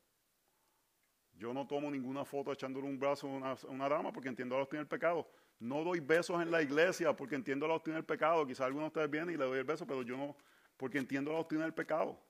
[1.36, 4.80] Yo no tomo ninguna foto echándole un brazo a una, dama porque entiendo la doctrina
[4.80, 5.28] del pecado.
[5.58, 8.46] No doy besos en la iglesia porque entiendo la doctrina del pecado.
[8.46, 10.36] Quizá alguno de ustedes viene y le doy el beso, pero yo no,
[10.76, 12.20] porque entiendo la doctrina del pecado.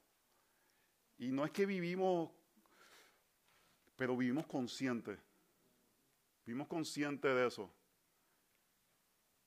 [1.19, 2.31] Y no es que vivimos,
[3.97, 5.19] pero vivimos conscientes.
[6.47, 7.71] Vivimos conscientes de eso.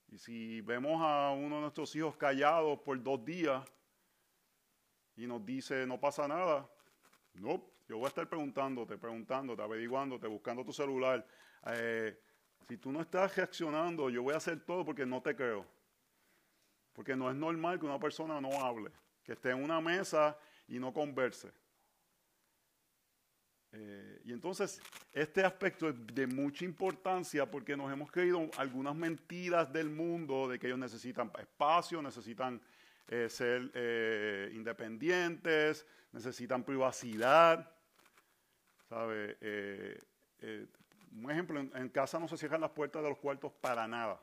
[0.10, 3.64] Y si vemos a uno de nuestros hijos callados por dos días
[5.16, 6.70] y nos dice no pasa nada,
[7.40, 11.26] no, yo voy a estar preguntándote, preguntándote, averiguándote, buscando tu celular.
[11.68, 12.20] Eh,
[12.68, 15.66] si tú no estás reaccionando, yo voy a hacer todo porque no te creo.
[16.94, 18.92] Porque no es normal que una persona no hable,
[19.24, 21.52] que esté en una mesa y no converse.
[23.72, 24.82] Eh, y entonces,
[25.14, 30.58] este aspecto es de mucha importancia porque nos hemos creído algunas mentiras del mundo de
[30.58, 32.62] que ellos necesitan espacio, necesitan
[33.08, 37.72] eh, ser eh, independientes, necesitan privacidad.
[38.90, 39.38] ¿Sabe?
[41.12, 44.22] un ejemplo, en, casa no se cierran las puertas de los cuartos para nada.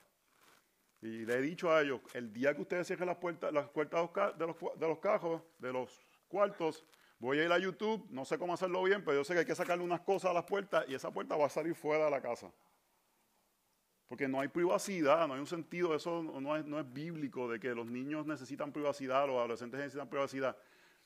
[1.02, 4.08] Y le he dicho a ellos, el día que ustedes cierren las puertas, las puertas
[4.38, 6.84] de los, de los cajos, de los cuartos,
[7.24, 9.46] Voy a ir a YouTube, no sé cómo hacerlo bien, pero yo sé que hay
[9.46, 12.10] que sacarle unas cosas a las puertas y esa puerta va a salir fuera de
[12.10, 12.52] la casa.
[14.08, 17.58] Porque no hay privacidad, no hay un sentido, eso no es, no es bíblico de
[17.58, 20.56] que los niños necesitan privacidad, los adolescentes necesitan privacidad.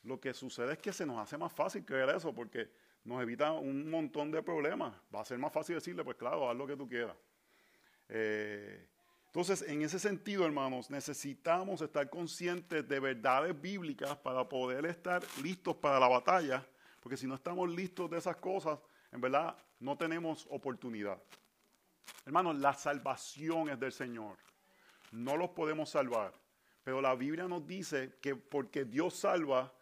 [0.03, 2.69] Lo que sucede es que se nos hace más fácil creer eso porque
[3.03, 4.93] nos evita un montón de problemas.
[5.13, 7.15] Va a ser más fácil decirle, pues claro, haz lo que tú quieras.
[8.09, 8.87] Eh,
[9.27, 15.75] entonces, en ese sentido, hermanos, necesitamos estar conscientes de verdades bíblicas para poder estar listos
[15.75, 16.65] para la batalla,
[16.99, 18.79] porque si no estamos listos de esas cosas,
[19.11, 21.21] en verdad no tenemos oportunidad.
[22.25, 24.37] Hermanos, la salvación es del Señor.
[25.11, 26.33] No los podemos salvar,
[26.83, 29.73] pero la Biblia nos dice que porque Dios salva,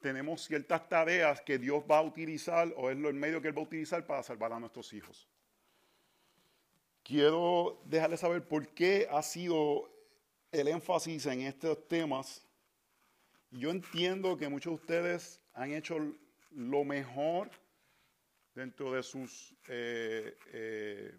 [0.00, 3.62] tenemos ciertas tareas que Dios va a utilizar o es el medio que Él va
[3.62, 5.26] a utilizar para salvar a nuestros hijos
[7.06, 9.88] quiero dejarles saber por qué ha sido
[10.50, 12.44] el énfasis en estos temas.
[13.52, 15.98] Yo entiendo que muchos de ustedes han hecho
[16.50, 17.48] lo mejor
[18.54, 21.14] dentro de sus eh, eh,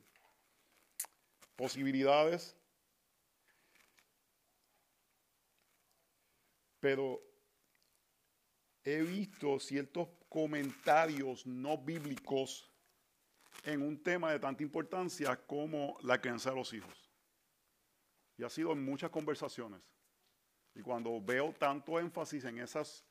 [1.58, 2.56] posibilidades,
[6.80, 7.22] pero
[8.86, 12.72] he visto ciertos comentarios no bíblicos
[13.64, 17.12] en un tema de tanta importancia como la crianza de los hijos.
[18.38, 19.82] Y ha sido en muchas conversaciones.
[20.76, 23.04] Y cuando veo tanto énfasis en esos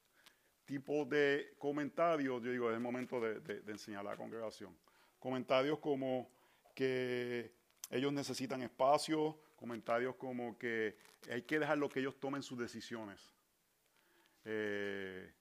[0.65, 4.77] tipos de comentarios, yo digo, es el momento de, enseñar a la congregación.
[5.19, 6.31] Comentarios como
[6.75, 7.53] que
[7.91, 10.97] ellos necesitan espacio, comentarios como que
[11.31, 13.35] hay que dejar lo que ellos tomen sus decisiones.
[14.45, 15.33] Eh,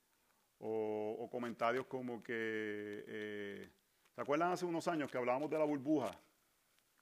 [0.60, 3.70] o, comentarios como que eh,
[4.16, 6.18] ¿Se acuerdan hace unos años que hablábamos de la burbuja?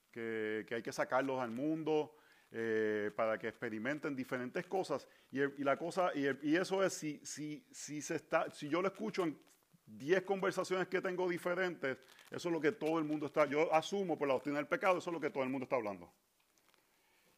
[0.09, 2.15] Que, hay que sacarlos al mundo
[2.49, 5.07] eh, para que experimenten diferentes cosas.
[5.31, 9.23] Y, la cosa, y, eso es si, si, si, se está, si yo lo escucho
[9.23, 9.37] en
[9.85, 11.97] 10 conversaciones que tengo diferentes,
[12.31, 14.97] eso es lo que todo el mundo está, yo asumo por la doctrina del pecado,
[14.97, 16.11] eso es lo que todo el mundo está hablando.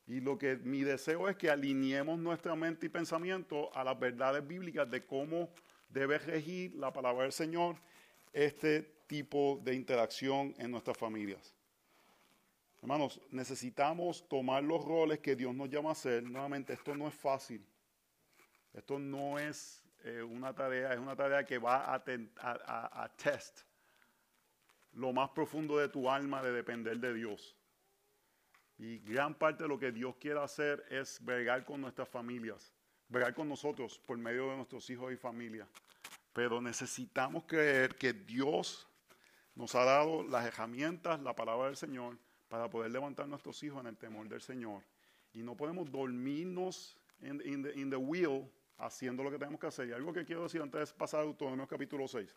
[0.08, 4.45] Y lo que mi deseo es que alineemos nuestra mente y pensamiento a las verdades
[4.45, 5.49] bíblicas de cómo
[5.89, 7.77] debe regir la palabra del Señor
[8.31, 11.55] este tipo de interacción en nuestras familias.
[12.81, 16.21] Hermanos, necesitamos tomar los roles que Dios nos llama a hacer.
[16.21, 17.65] Nuevamente, esto no es fácil.
[18.73, 23.61] Esto no es eh, una tarea, es una tarea que va a, test
[24.93, 27.57] lo más profundo de tu alma de depender de Dios.
[28.77, 32.71] Y gran parte de lo que Dios quiere hacer es bregar con nuestras familias,
[33.09, 35.67] bregar con nosotros por medio de nuestros hijos y familia.
[36.33, 38.87] Pero necesitamos creer que Dios
[39.55, 43.87] nos ha dado las herramientas, la palabra del Señor, para poder levantar nuestros hijos en
[43.87, 44.83] el temor del Señor.
[45.33, 49.89] Y no podemos dormirnos en the, wheel haciendo lo que tenemos que hacer.
[49.89, 52.29] Y algo que quiero decir antes de pasar a Deuteronomio capítulo 6.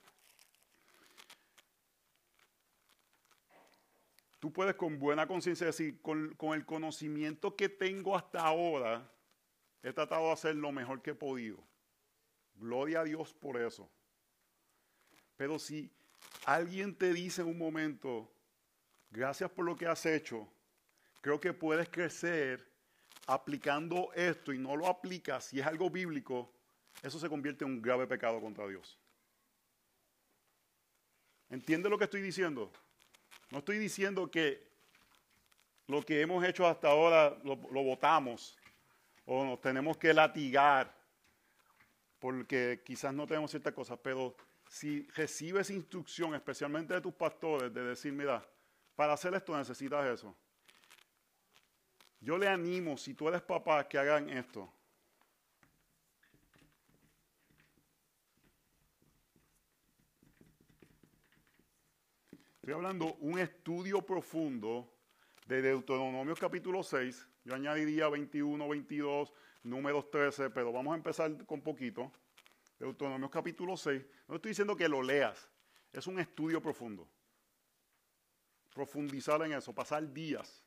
[4.38, 9.10] Tú puedes con buena conciencia decir, con, con el conocimiento que tengo hasta ahora,
[9.82, 11.58] he tratado de hacer lo mejor que he podido.
[12.54, 13.90] Gloria a Dios por eso.
[15.36, 15.90] Pero si
[16.44, 18.32] alguien te dice en un momento,
[19.10, 20.48] gracias por lo que has hecho,
[21.20, 22.67] creo que puedes crecer
[23.28, 26.50] aplicando esto y no lo aplicas, si es algo bíblico,
[27.02, 28.98] eso se convierte en un grave pecado contra Dios.
[31.50, 32.72] ¿Entiende lo que estoy diciendo?
[33.50, 34.66] No estoy diciendo que
[35.86, 38.56] lo que hemos hecho hasta ahora lo, lo votamos
[39.26, 40.94] o nos tenemos que latigar
[42.18, 44.34] porque quizás no tenemos ciertas cosas, pero
[44.68, 48.42] si recibes instrucción, especialmente de tus pastores, de decir, mira,
[48.96, 50.34] para hacer esto necesitas eso.
[52.20, 54.72] Yo le animo, si tú eres papá, que hagan esto.
[62.60, 64.92] Estoy hablando un estudio profundo
[65.46, 67.26] de Deuteronomio capítulo 6.
[67.44, 72.12] Yo añadiría 21, 22, números 13, pero vamos a empezar con poquito.
[72.78, 74.04] Deuteronomio capítulo 6.
[74.26, 75.48] No estoy diciendo que lo leas,
[75.92, 77.08] es un estudio profundo.
[78.74, 80.62] Profundizar en eso, pasar días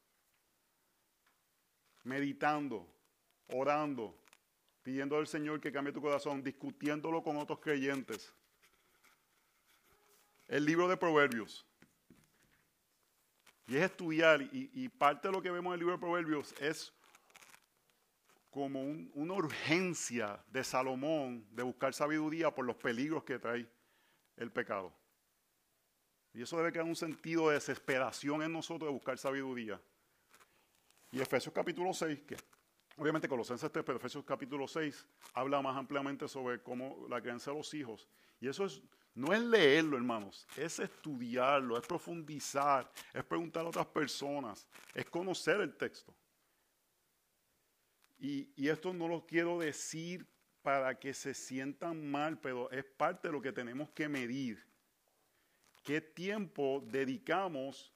[2.03, 2.87] meditando,
[3.47, 4.17] orando,
[4.83, 8.33] pidiendo al Señor que cambie tu corazón, discutiéndolo con otros creyentes.
[10.47, 11.65] El libro de Proverbios.
[13.67, 16.93] Y es estudiar, y, parte de lo que vemos en el libro de Proverbios es
[18.49, 23.65] como una urgencia de Salomón de buscar sabiduría por los peligros que trae
[24.35, 24.93] el pecado.
[26.33, 29.79] Y eso debe crear un sentido de desesperación en nosotros de buscar sabiduría.
[31.11, 32.37] Y Efesios capítulo 6, que
[32.95, 37.57] obviamente Colosenses 3, pero Efesios capítulo 6 habla más ampliamente sobre cómo la creencia de
[37.57, 38.07] los hijos.
[38.39, 38.81] Y eso es,
[39.13, 45.59] no es leerlo, hermanos, es estudiarlo, es profundizar, es preguntar a otras personas, es conocer
[45.59, 46.15] el texto.
[48.17, 50.25] Y, y esto no lo quiero decir
[50.61, 54.63] para que se sientan mal, pero es parte de lo que tenemos que medir.
[55.83, 57.91] ¿Qué tiempo dedicamos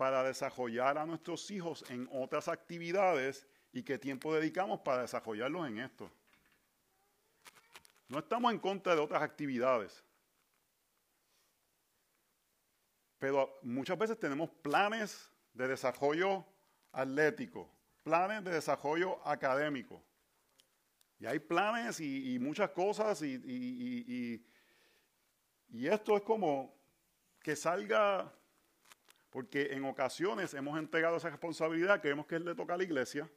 [0.00, 5.78] para desarrollar a nuestros hijos en otras actividades y qué tiempo dedicamos para desarrollarlos en
[5.78, 6.10] esto?
[8.08, 10.02] No estamos en contra de otras actividades.
[13.18, 16.46] Pero muchas veces tenemos planes de desarrollo
[16.92, 17.70] atlético,
[18.02, 20.02] planes de desarrollo académico.
[21.18, 24.42] Y hay planes y, muchas cosas y,
[25.68, 26.74] y, esto es como
[27.42, 28.32] que salga,
[29.30, 33.30] porque en ocasiones hemos entregado esa responsabilidad, creemos que le toca a la iglesia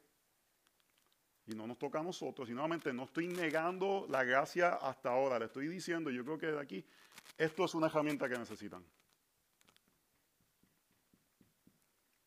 [1.46, 2.48] y no nos toca a nosotros.
[2.48, 6.46] Y nuevamente no estoy negando la gracia hasta ahora, le estoy diciendo, yo creo que
[6.46, 6.84] de aquí,
[7.38, 8.84] esto es una herramienta que necesitan.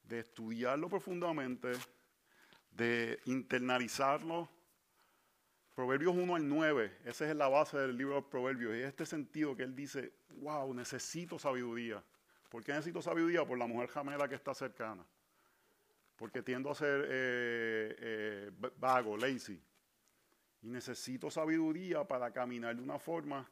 [0.04, 1.74] De estudiarlo profundamente,
[2.72, 4.50] de internalizarlo.
[5.76, 8.76] Proverbios 1 al 9, esa es la base del libro de Proverbios.
[8.76, 12.02] Y este sentido que él dice, wow, necesito sabiduría.
[12.50, 13.46] ¿Por qué necesito sabiduría?
[13.46, 15.06] Por la mujer jamela que está cercana
[16.18, 19.62] porque tiendo a ser eh, eh, vago, lazy.
[20.64, 23.50] Y necesito sabiduría para caminar de una forma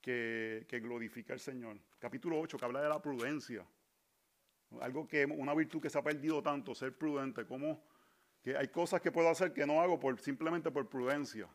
[0.00, 1.78] que, que glorifica al Señor.
[1.98, 3.66] Capítulo 8, que habla de la prudencia.
[4.80, 7.82] Algo que, una virtud que se ha perdido tanto, ser prudente, como
[8.42, 11.48] que hay cosas que puedo hacer que no hago por, simplemente por prudencia.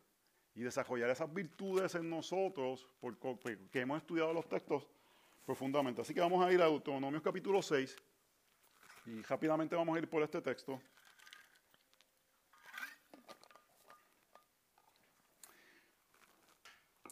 [0.55, 4.87] Y desarrollar esas virtudes en nosotros, porque hemos estudiado los textos
[5.49, 6.03] profundamente.
[6.03, 7.95] Así que vamos a ir a Deuteronomios capítulo 6.
[9.07, 10.79] Y rápidamente vamos a ir por este texto.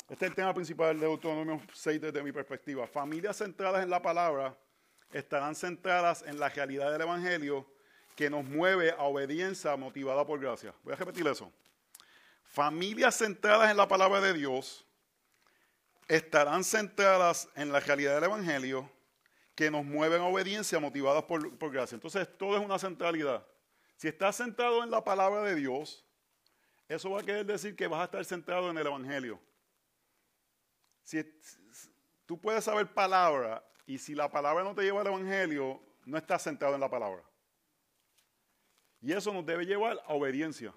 [0.07, 2.85] Este es el tema principal de Autonomio 6 desde mi perspectiva.
[2.85, 4.55] Familias centradas en la palabra
[5.11, 7.65] estarán centradas en la realidad del Evangelio
[8.15, 10.75] que nos mueve a obediencia motivada por gracia.
[10.83, 11.51] Voy a repetir eso.
[12.43, 14.86] Familias centradas en la palabra de Dios
[16.07, 18.89] estarán centradas en la realidad del Evangelio
[19.55, 21.95] que nos mueven a obediencia motivadas por, gracia.
[21.95, 23.45] Entonces, todo es una centralidad.
[23.95, 26.05] Si estás centrado en la palabra de Dios,
[26.87, 29.39] eso va a querer decir que vas a estar centrado en el Evangelio.
[31.01, 31.23] Si,
[32.25, 36.43] tú puedes saber palabra y si la palabra no te lleva al Evangelio, no estás
[36.43, 37.23] centrado en la palabra.
[39.01, 40.73] Y eso nos debe llevar a obediencia.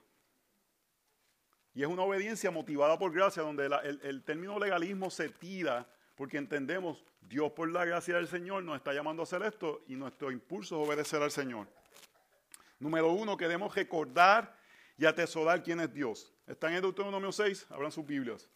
[1.75, 3.67] Y es una obediencia motivada por gracia, donde
[4.03, 8.93] el, término legalismo se tira porque entendemos, Dios por la gracia del Señor nos está
[8.93, 11.67] llamando a hacer esto y nuestro impulso es obedecer al Señor.
[12.79, 14.55] Número uno, queremos recordar
[14.99, 16.33] y atesorar quién es Dios.
[16.47, 18.49] Están en Deuteronomio 6, abran sus Biblias.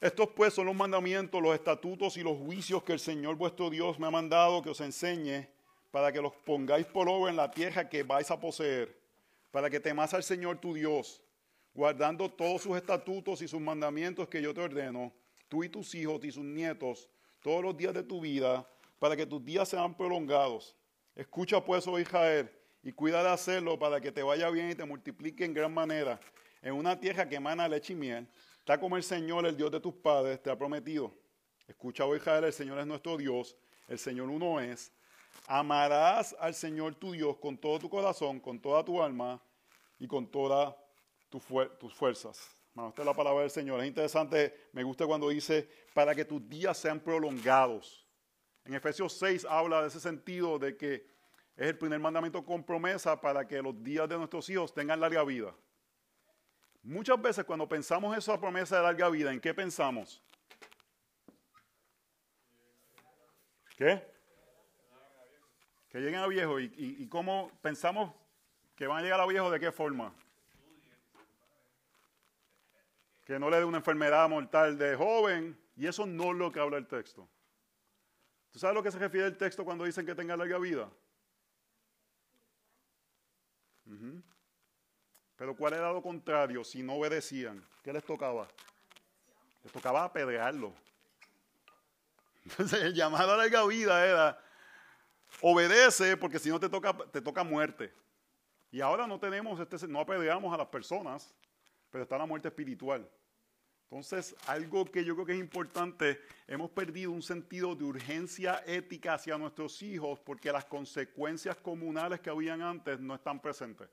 [0.00, 3.98] Estos pues son los mandamientos, los estatutos y los juicios que el Señor vuestro Dios
[3.98, 5.48] me ha mandado que os enseñe
[5.92, 8.98] para que los pongáis por obra en la tierra que vais a poseer,
[9.50, 11.22] para que temas al Señor tu Dios,
[11.74, 15.12] guardando todos sus estatutos y sus mandamientos que yo te ordeno
[15.52, 17.10] tú y tus hijos y sus nietos,
[17.42, 18.66] todos los días de tu vida,
[18.98, 20.74] para que tus días sean prolongados.
[21.14, 22.50] Escucha pues, oh Israel,
[22.82, 26.18] y cuida de hacerlo para que te vaya bien y te multiplique en gran manera
[26.62, 28.26] en una tierra que emana leche y miel,
[28.60, 31.12] está como el Señor, el Dios de tus padres, te ha prometido.
[31.68, 33.54] Escucha, oh Israel, el Señor es nuestro Dios,
[33.88, 34.90] el Señor uno es.
[35.46, 39.38] Amarás al Señor tu Dios con todo tu corazón, con toda tu alma
[39.98, 40.30] y con
[41.40, 42.56] tus fuerzas.
[42.74, 43.80] Bueno, esta es la palabra del Señor.
[43.80, 48.06] Es interesante, me gusta cuando dice, para que tus días sean prolongados.
[48.64, 50.94] En Efesios 6 habla de ese sentido de que
[51.56, 55.22] es el primer mandamiento con promesa para que los días de nuestros hijos tengan larga
[55.24, 55.54] vida.
[56.82, 60.22] Muchas veces cuando pensamos esa promesa de larga vida, ¿en qué pensamos?
[63.76, 64.02] ¿Qué?
[65.90, 66.58] Que lleguen a viejo.
[66.58, 68.14] ¿Y, y, y cómo pensamos
[68.74, 69.50] que van a llegar a viejo?
[69.50, 70.14] ¿De qué forma?
[73.32, 75.58] Que no le dé una enfermedad mortal de joven.
[75.74, 77.26] Y eso no es lo que habla el texto.
[78.50, 80.90] ¿Tú sabes lo que se refiere el texto cuando dicen que tenga larga vida?
[85.36, 87.64] Pero ¿cuál era lo contrario si no obedecían?
[87.82, 88.46] ¿Qué les tocaba?
[89.64, 90.74] Les tocaba apedrearlo.
[92.44, 94.44] Entonces el llamado a larga vida era
[95.40, 97.94] obedece porque si no te toca, te toca muerte.
[98.70, 101.34] Y ahora no tenemos, este, no apedreamos a las personas,
[101.90, 103.08] pero está la muerte espiritual.
[103.92, 109.12] Entonces, algo que yo creo que es importante, hemos perdido un sentido de urgencia ética
[109.12, 113.90] hacia nuestros hijos porque las consecuencias comunales que habían antes no están presentes.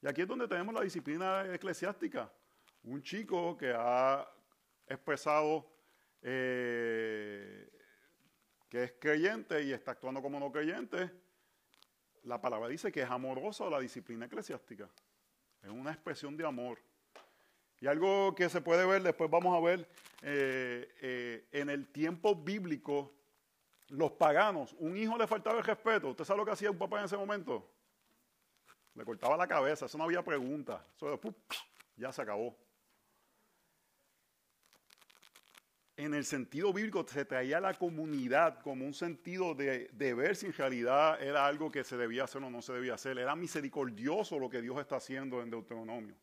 [0.00, 2.32] Y aquí es donde tenemos la disciplina eclesiástica.
[2.84, 4.26] Un chico que ha
[4.86, 5.70] expresado
[6.22, 7.68] eh,
[8.70, 11.10] que es creyente y está actuando como no creyente,
[12.22, 14.88] la palabra dice que es amoroso a la disciplina eclesiástica.
[15.62, 16.78] Es una expresión de amor.
[17.80, 19.88] Y algo que se puede ver, después vamos a ver,
[20.22, 23.14] eh, eh, en el tiempo bíblico,
[23.88, 26.10] los paganos, un hijo le faltaba el respeto.
[26.10, 27.72] ¿Usted sabe lo que hacía un papá en ese momento?
[28.94, 30.86] Le cortaba la cabeza, eso no había pregunta.
[30.94, 31.18] Eso
[31.96, 32.54] ya se acabó.
[35.96, 40.46] En el sentido bíblico se traía la comunidad como un sentido de, de ver si
[40.46, 43.18] en realidad era algo que se debía hacer o no se debía hacer.
[43.18, 46.16] Era misericordioso lo que Dios está haciendo en Deuteronomio.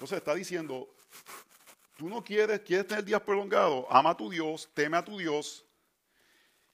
[0.00, 0.88] Entonces está diciendo,
[1.98, 5.62] tú no quieres, quieres tener días prolongados, ama a tu Dios, teme a tu Dios.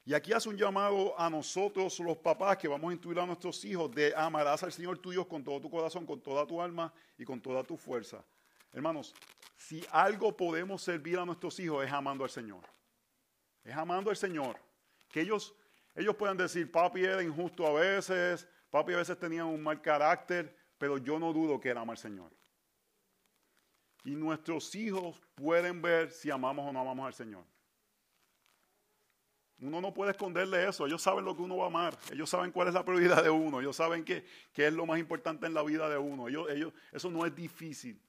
[0.05, 3.64] Y aquí hace un llamado a nosotros los papás que vamos a instruir a nuestros
[3.64, 6.95] hijos de amarás al Señor tu Dios con todo tu corazón, con toda tu alma
[7.18, 8.24] y con toda tu fuerza.
[8.72, 9.12] Hermanos,
[9.57, 12.62] si algo podemos servir a nuestros hijos es amando al Señor.
[13.64, 14.57] Es amando al Señor.
[15.09, 15.53] Que ellos,
[15.97, 20.57] ellos puedan decir, papi era injusto a veces, papi a veces tenía un mal carácter,
[20.79, 22.36] pero yo no dudo que él ama al Señor.
[24.07, 27.45] Y nuestros hijos pueden ver si amamos o no amamos al Señor.
[29.59, 30.87] Uno no puede esconderle eso.
[30.87, 31.99] Ellos saben lo que uno va a amar.
[32.13, 33.61] Ellos saben cuál es la prioridad de uno.
[33.61, 36.29] Ellos saben qué, es lo más importante en la vida de uno.
[36.29, 38.01] Ellos, ellos, eso no es difícil.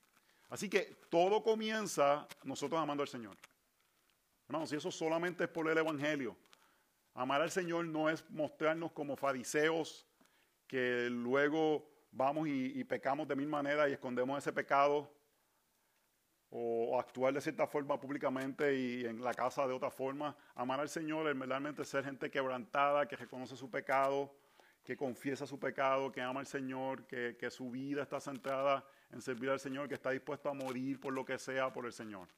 [0.50, 3.36] Así que todo comienza nosotros amando al Señor.
[4.48, 6.38] Hermanos, y eso solamente es por el Evangelio.
[7.16, 10.06] Amar al Señor no es mostrarnos como fariseos
[10.68, 15.17] que luego vamos y pecamos de mil maneras y escondemos ese pecado
[16.50, 20.36] o, actuar de cierta forma públicamente y en la casa de otra forma.
[20.56, 24.34] Amar al Señor es verdaderamente ser gente quebrantada, que reconoce su pecado,
[24.84, 29.22] que confiesa su pecado, que ama al Señor, que, que su vida está centrada en
[29.22, 32.30] servir al Señor, que está dispuesto a morir por lo que sea por el Señor.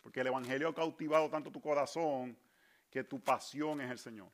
[0.00, 2.36] Porque el Evangelio ha cautivado tanto tu corazón
[2.90, 4.30] que tu pasión es el Señor.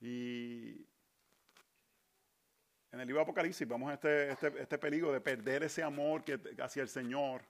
[0.00, 0.86] Y
[2.90, 6.38] en el libro de Apocalipsis vemos este, este, este peligro de perder ese amor que,
[6.60, 7.42] hacia el Señor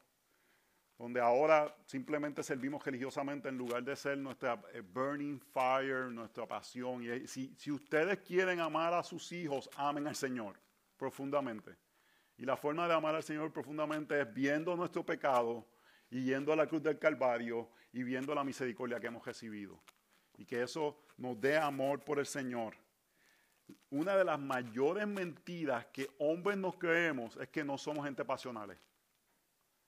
[1.03, 7.03] donde ahora simplemente servimos religiosamente en lugar de ser nuestra eh, burning fire, nuestra pasión.
[7.03, 10.61] Y si, si ustedes quieren amar a sus hijos, amen al Señor
[10.97, 11.77] profundamente.
[12.39, 15.67] Y la forma de amar al Señor profundamente es viendo nuestro pecado
[16.09, 19.83] y yendo a la cruz del Calvario y viendo la misericordia que hemos recibido.
[20.39, 22.77] Y que eso nos dé amor por el Señor.
[23.91, 28.79] Una de las mayores mentiras que hombres nos creemos es que no somos gente pasionales.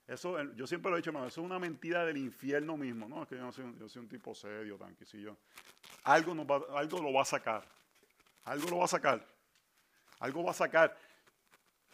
[0.06, 3.08] Eso, yo siempre lo he dicho, hermano, eso es una mentira del infierno mismo.
[3.08, 5.38] No, es que yo, soy, yo soy un tipo serio, tranquilo.
[6.04, 7.64] Algo, nos va, algo lo va a sacar.
[8.44, 9.26] Algo lo va a sacar.
[10.20, 10.96] Algo va a sacar.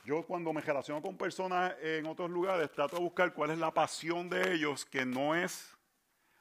[0.05, 3.73] Yo cuando me relaciono con personas en otros lugares, trato de buscar cuál es la
[3.73, 5.77] pasión de ellos, que no es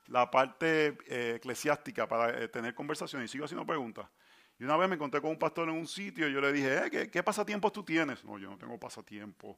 [0.07, 3.29] la parte eh, eclesiástica para eh, tener conversaciones.
[3.29, 4.07] Y sigo haciendo preguntas.
[4.57, 6.85] Y una vez me encontré con un pastor en un sitio y yo le dije,
[6.85, 8.23] eh, ¿qué, ¿qué, pasatiempos tú tienes?
[8.23, 9.57] No, yo no tengo pasatiempos.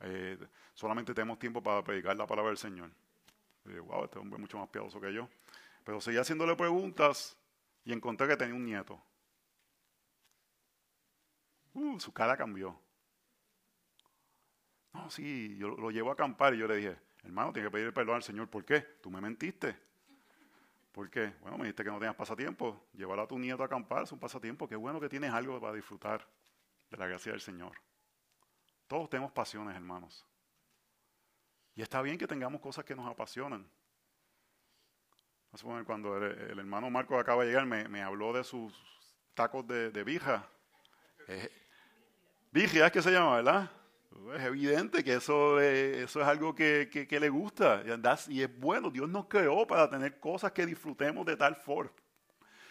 [0.00, 0.38] Eh,
[0.74, 2.90] solamente tenemos tiempo para predicar la palabra del Señor.
[3.64, 5.28] Wow, este hombre es mucho más piadoso que yo.
[5.84, 7.36] Pero seguía haciéndole preguntas
[7.84, 9.00] y encontré que tenía un nieto.
[11.74, 12.78] Uh, su cara cambió.
[14.92, 17.94] No, sí, yo lo llevo a acampar y yo le dije, hermano, tiene que pedir
[17.94, 18.48] perdón al Señor.
[18.48, 18.80] ¿Por qué?
[18.80, 19.76] Tú me mentiste.
[20.92, 21.34] ¿Por qué?
[21.40, 22.88] Bueno, me dijiste que no tenías pasatiempo.
[22.94, 24.68] Llevar a tu nieto a acampar es un pasatiempo.
[24.68, 26.26] Qué bueno que tienes algo para disfrutar
[26.90, 27.72] de la gracia del Señor.
[28.90, 30.26] Todos tenemos pasiones, hermanos.
[31.76, 33.64] Y está bien que tengamos cosas que nos apasionan.
[35.86, 38.74] Cuando el, hermano Marco acaba de llegar, me, habló de sus
[39.34, 40.44] tacos de, vija.
[41.28, 41.48] Eh,
[42.52, 43.70] es que se llama, ¿verdad?
[44.34, 47.84] Es evidente que eso, eso es algo que, que, le gusta
[48.26, 48.90] y es bueno.
[48.90, 51.92] Dios nos creó para tener cosas que disfrutemos de tal forma.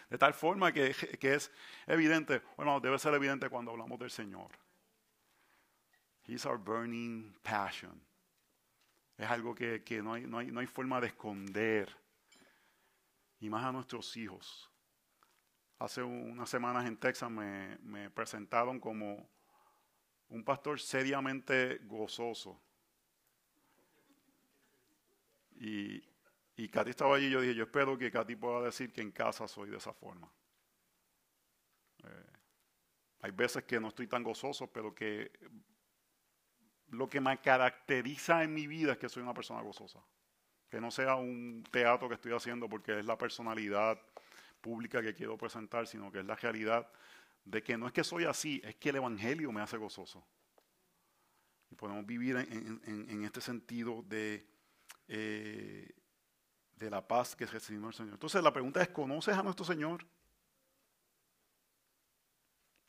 [0.10, 1.50] De tal forma que, que es
[1.88, 4.50] evidente, bueno, debe ser evidente cuando hablamos del Señor.
[6.30, 8.00] He's our burning passion.
[9.18, 11.90] Es algo que, no, hay, no, hay, no hay forma de esconder.
[13.40, 14.70] Y más a nuestros hijos.
[15.80, 19.28] Hace unas semanas en Texas me, me presentaron como
[20.28, 22.62] un pastor seriamente gozoso.
[25.56, 26.04] Y,
[26.56, 29.12] y Katy estaba allí y yo dije, yo espero que Katy pueda decir que en
[29.12, 30.32] casa soy de esa forma.
[32.04, 32.32] Eh,
[33.22, 35.32] hay veces que no estoy tan gozoso, pero que
[36.92, 40.00] lo que me caracteriza en mi vida es que soy una persona gozosa.
[40.70, 44.00] Que no sea un teatro que estoy haciendo porque es la personalidad
[44.62, 46.88] pública que quiero presentar, sino que es la realidad
[47.46, 50.24] de que no es que soy así, es que el Evangelio me hace gozoso.
[51.72, 54.46] Y podemos vivir en, este sentido de
[55.08, 55.88] eh,
[56.80, 58.14] de la paz que recibimos el Señor.
[58.14, 60.06] Entonces la pregunta es, ¿conoces a nuestro Señor?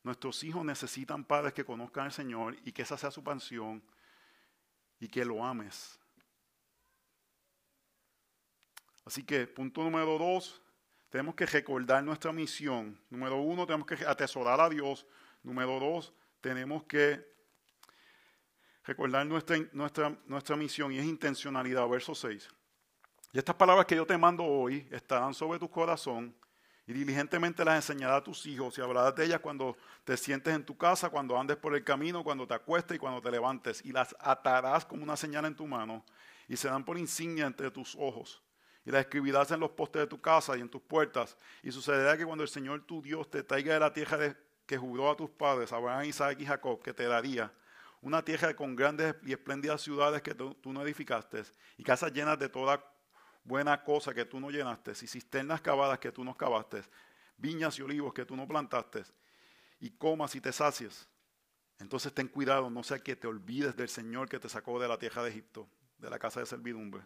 [0.03, 3.83] Nuestros hijos necesitan padres que conozcan al Señor y que esa sea su pasión
[4.99, 5.99] y que lo ames.
[9.05, 10.63] Así que punto número dos,
[11.11, 12.99] tenemos que recordar nuestra misión.
[13.11, 15.07] Número uno, tenemos que atesorar a Dios.
[15.43, 17.29] Número dos, tenemos que
[18.85, 21.89] recordar nuestra, nuestra, nuestra misión y es intencionalidad.
[21.89, 22.49] Verso 6.
[23.33, 26.35] Y estas palabras que yo te mando hoy estarán sobre tu corazón
[26.91, 30.65] y diligentemente las enseñarás a tus hijos y hablarás de ellas cuando te sientes en
[30.65, 33.81] tu casa, cuando andes por el camino, cuando te acuestes y cuando te levantes.
[33.85, 36.05] Y las atarás como una señal en tu mano
[36.49, 38.43] y serán por insignia entre tus ojos.
[38.85, 41.37] Y las escribirás en los postes de tu casa y en tus puertas.
[41.63, 44.37] Y sucederá que cuando el Señor tu Dios te traiga de la tierra
[44.67, 47.53] que juró a tus padres, Abraham, Isaac y Jacob, que te daría,
[48.03, 51.45] una tierra con grandes y espléndidas ciudades que tú no edificaste,
[51.77, 52.83] y casas llenas de toda
[53.45, 56.83] buena cosa que tú no llenaste, y cisternas cavadas que tú no cavaste,
[57.37, 59.05] viñas y olivos que tú no plantaste,
[59.81, 61.09] y comas y te sacies.
[61.79, 64.99] Entonces ten cuidado, no sea que te olvides del Señor que te sacó de la
[64.99, 65.69] tierra de Egipto,
[65.99, 67.03] de la casa de servidumbre.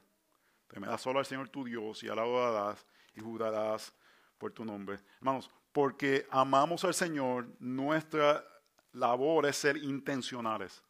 [0.69, 3.95] Temerás solo al Señor tu Dios y adorarás y jurarás
[4.39, 4.99] por tu nombre.
[5.19, 8.45] Hermanos, porque amamos al Señor, nuestra
[8.93, 10.84] labor es ser intencionales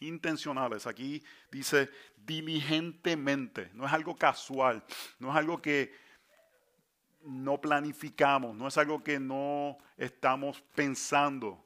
[0.00, 0.86] intencionales.
[0.86, 4.84] Aquí dice diligentemente, no es algo casual,
[5.18, 5.92] no es algo que
[7.22, 11.64] no planificamos, no es algo que no estamos pensando.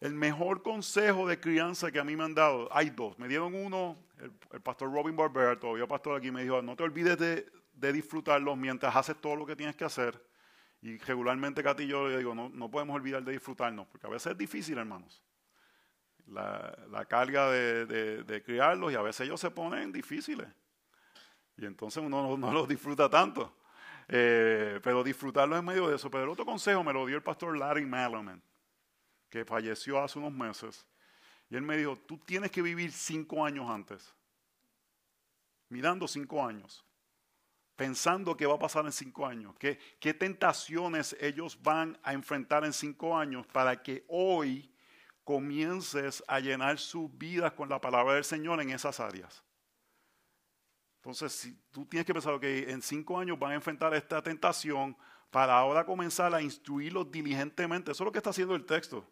[0.00, 3.18] El mejor consejo de crianza que a mí me han dado, hay dos.
[3.18, 7.18] Me dieron uno, el, pastor Robin Barbera, todavía pastor aquí, me dijo, no te olvides
[7.18, 10.20] de, disfrutarlos mientras haces todo lo que tienes que hacer.
[10.82, 14.32] Y regularmente, Katy, yo le digo, no, no podemos olvidar de disfrutarnos, porque a veces
[14.32, 15.22] es difícil, hermanos
[16.28, 20.48] la, carga de, criarlos y a veces ellos se ponen difíciles.
[21.56, 23.58] Y entonces uno no, los disfruta tanto.
[24.08, 26.10] Eh, pero disfrutarlos en medio de eso.
[26.10, 28.42] Pero el otro consejo me lo dio el pastor Larry Malaman,
[29.28, 30.86] que falleció hace unos meses.
[31.48, 34.14] Y él me dijo, tú tienes que vivir cinco años antes.
[35.68, 36.84] Mirando cinco años.
[37.76, 39.54] Pensando qué va a pasar en cinco años.
[39.58, 44.71] Qué, qué tentaciones ellos van a enfrentar en cinco años para que hoy
[45.24, 49.42] comiences a llenar sus vidas con la palabra del Señor en esas áreas.
[50.96, 54.96] Entonces, si tú tienes que pensar que en cinco años van a enfrentar esta tentación
[55.32, 57.90] para ahora comenzar a instruirlos diligentemente.
[57.90, 59.04] Eso es lo que está haciendo el texto.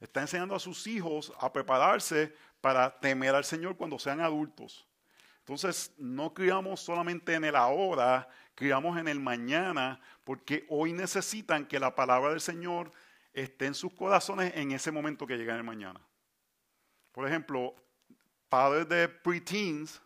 [0.00, 4.86] Está enseñando a sus hijos a prepararse para temer al Señor cuando sean adultos.
[5.40, 11.80] Entonces, no criamos solamente en el ahora, criamos en el mañana, porque hoy necesitan que
[11.80, 12.92] la palabra del Señor
[13.42, 16.00] esté en sus corazones en ese momento que llega el mañana.
[17.12, 17.74] Por ejemplo,
[18.48, 20.00] padres de preteens,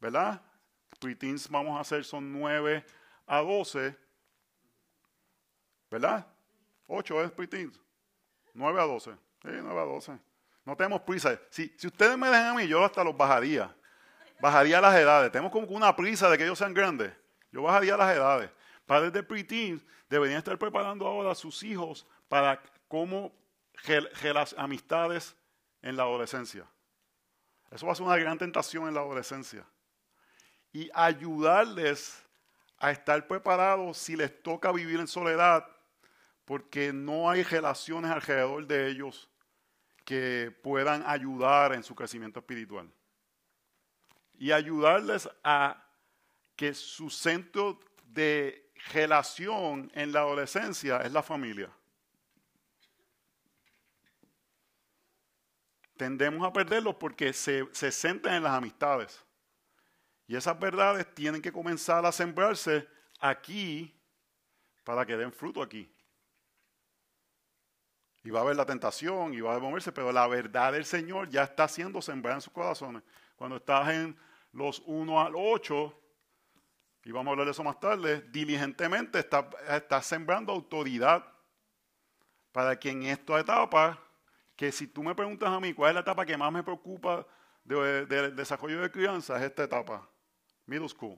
[0.00, 0.42] ¿verdad?
[0.98, 2.84] Preteens vamos a hacer son 9
[3.26, 3.96] a 12,
[5.90, 6.26] ¿verdad?
[6.88, 7.80] 8 es preteens.
[8.52, 9.12] 9 a 12.
[9.12, 10.18] Sí, 9 a 12.
[10.64, 11.38] No tenemos prisa.
[11.50, 13.72] Si, si ustedes me dejan a mí, yo hasta los bajaría.
[14.40, 15.30] Bajaría las edades.
[15.30, 17.12] Tenemos como una prisa de que ellos sean grandes.
[17.52, 18.50] Yo bajaría las edades.
[18.86, 23.32] Padres de preteens deberían estar preparando ahora a sus hijos para cómo
[24.22, 25.36] las amistades
[25.82, 26.66] en la adolescencia.
[27.70, 29.66] Eso va a ser una gran tentación en la adolescencia.
[30.72, 32.22] Y ayudarles
[32.78, 35.66] a estar preparados si les toca vivir en soledad,
[36.44, 39.28] porque no hay relaciones alrededor de ellos
[40.04, 42.88] que puedan ayudar en su crecimiento espiritual.
[44.38, 45.82] Y ayudarles a
[46.54, 51.70] que su centro de relación en la adolescencia es la familia.
[55.96, 59.24] Tendemos a perderlos porque se, se centran en las amistades.
[60.26, 62.86] Y esas verdades tienen que comenzar a sembrarse
[63.20, 63.94] aquí
[64.84, 65.90] para que den fruto aquí.
[68.22, 71.28] Y va a haber la tentación y va a moverse, pero la verdad del Señor
[71.28, 73.02] ya está siendo sembrada en sus corazones.
[73.36, 74.16] Cuando estás en
[74.52, 76.02] los 1 al 8,
[77.06, 81.24] y vamos a hablar de eso más tarde, diligentemente está, está sembrando autoridad
[82.50, 83.96] para que en esta etapa,
[84.56, 87.24] que si tú me preguntas a mí cuál es la etapa que más me preocupa
[87.62, 90.10] del de, desarrollo de crianza, es esta etapa,
[90.66, 91.16] middle school.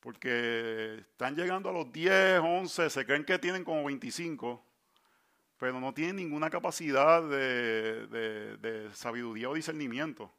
[0.00, 4.64] Porque están llegando a los 10, 11, se creen que tienen como 25,
[5.58, 8.06] pero no tienen ninguna capacidad de,
[8.56, 10.32] de sabiduría o discernimiento.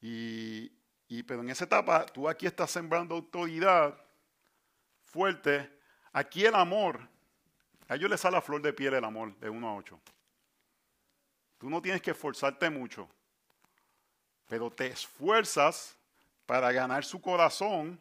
[0.00, 0.77] Y,
[1.08, 3.98] y, pero en esa etapa, tú aquí estás sembrando autoridad
[5.04, 5.70] fuerte.
[6.12, 7.00] Aquí el amor,
[7.88, 9.98] a ellos les sale la flor de piel el amor, de 1 a 8.
[11.56, 13.08] Tú no tienes que esforzarte mucho,
[14.48, 15.96] pero te esfuerzas
[16.44, 17.98] para ganar su corazón,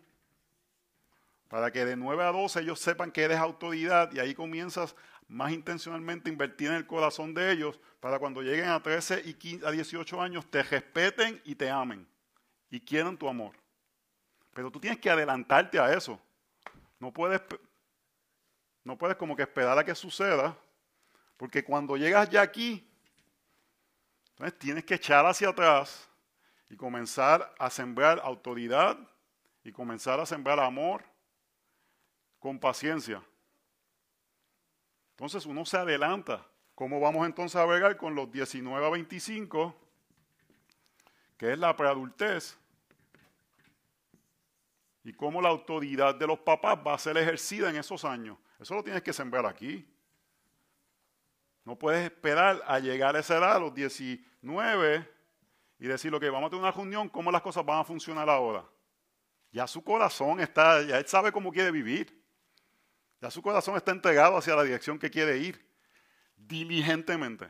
[1.47, 4.95] para que de 9 a 12 ellos sepan que eres autoridad y ahí comienzas
[5.29, 9.33] más intencionalmente a invertir en el corazón de ellos para cuando lleguen a 13 y
[9.33, 12.05] 15, a 18 años te respeten y te amen
[12.69, 13.55] y quieren tu amor.
[14.53, 16.19] Pero tú tienes que adelantarte a eso.
[16.99, 17.41] No puedes,
[18.83, 20.57] no puedes como que esperar a que suceda,
[21.37, 22.87] porque cuando llegas ya aquí,
[24.29, 26.09] entonces tienes que echar hacia atrás
[26.69, 28.97] y comenzar a sembrar autoridad
[29.63, 31.03] y comenzar a sembrar amor
[32.39, 33.23] con paciencia.
[35.11, 36.45] Entonces uno se adelanta.
[36.75, 39.75] ¿Cómo vamos entonces a ver con los 19 a 25?
[41.37, 42.57] Que es la preadultez,
[45.03, 48.37] y cómo la autoridad de los papás va a ser ejercida en esos años.
[48.59, 49.87] Eso lo tienes que sembrar aquí.
[51.63, 55.09] No puedes esperar a llegar a esa edad, a los 19,
[55.79, 58.65] y decir, que vamos a tener una reunión, ¿cómo las cosas van a funcionar ahora?
[59.51, 62.21] Ya su corazón está, ya él sabe cómo quiere vivir.
[63.21, 65.65] Ya su corazón está entregado hacia la dirección que quiere ir.
[66.35, 67.47] Diligentemente.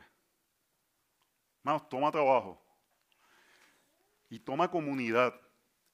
[1.64, 2.67] Vamos, toma trabajo
[4.30, 5.34] y toma comunidad.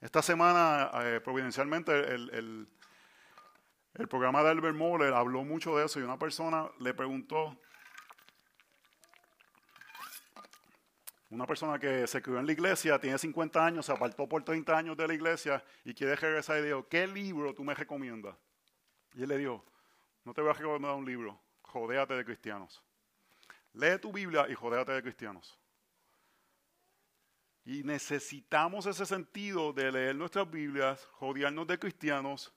[0.00, 2.68] Esta semana, eh, providencialmente, el,
[3.94, 7.58] el, programa de Albert Moller habló mucho de eso y una persona le preguntó,
[11.30, 14.76] una persona que se crió en la iglesia, tiene 50 años, se apartó por 30
[14.76, 18.36] años de la iglesia y quiere regresar y dijo, ¿qué libro tú me recomiendas?
[19.14, 19.64] Y él le dijo,
[20.24, 22.82] no te voy a recomendar un libro, jodéate de cristianos.
[23.72, 25.58] Lee tu Biblia y jodéate de cristianos.
[27.64, 32.52] Y necesitamos ese sentido de leer nuestras Biblias, rodearnos de cristianos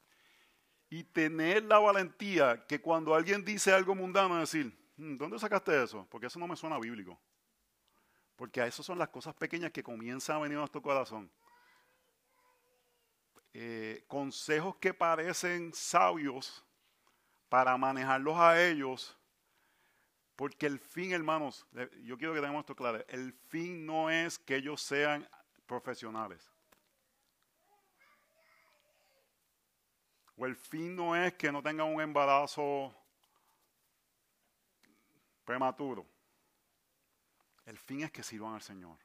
[0.89, 6.05] y tener la valentía que cuando alguien dice algo mundano, decir, hmm, ¿dónde sacaste eso?
[6.10, 7.20] Porque eso no me suena bíblico.
[8.36, 11.32] Porque a eso son las cosas pequeñas que comienzan a venir a nuestro corazón.
[13.53, 16.64] Eh, consejos que parecen sabios
[17.49, 19.16] para manejarlos a ellos
[20.38, 21.65] porque el fin, hermanos,
[22.03, 25.27] yo quiero que tengamos esto claro, el fin no es que ellos sean
[25.65, 26.47] profesionales.
[30.35, 32.95] O el fin no es que no tengan un embarazo
[35.43, 36.05] prematuro.
[37.65, 38.99] El fin es que sirvan al Señor.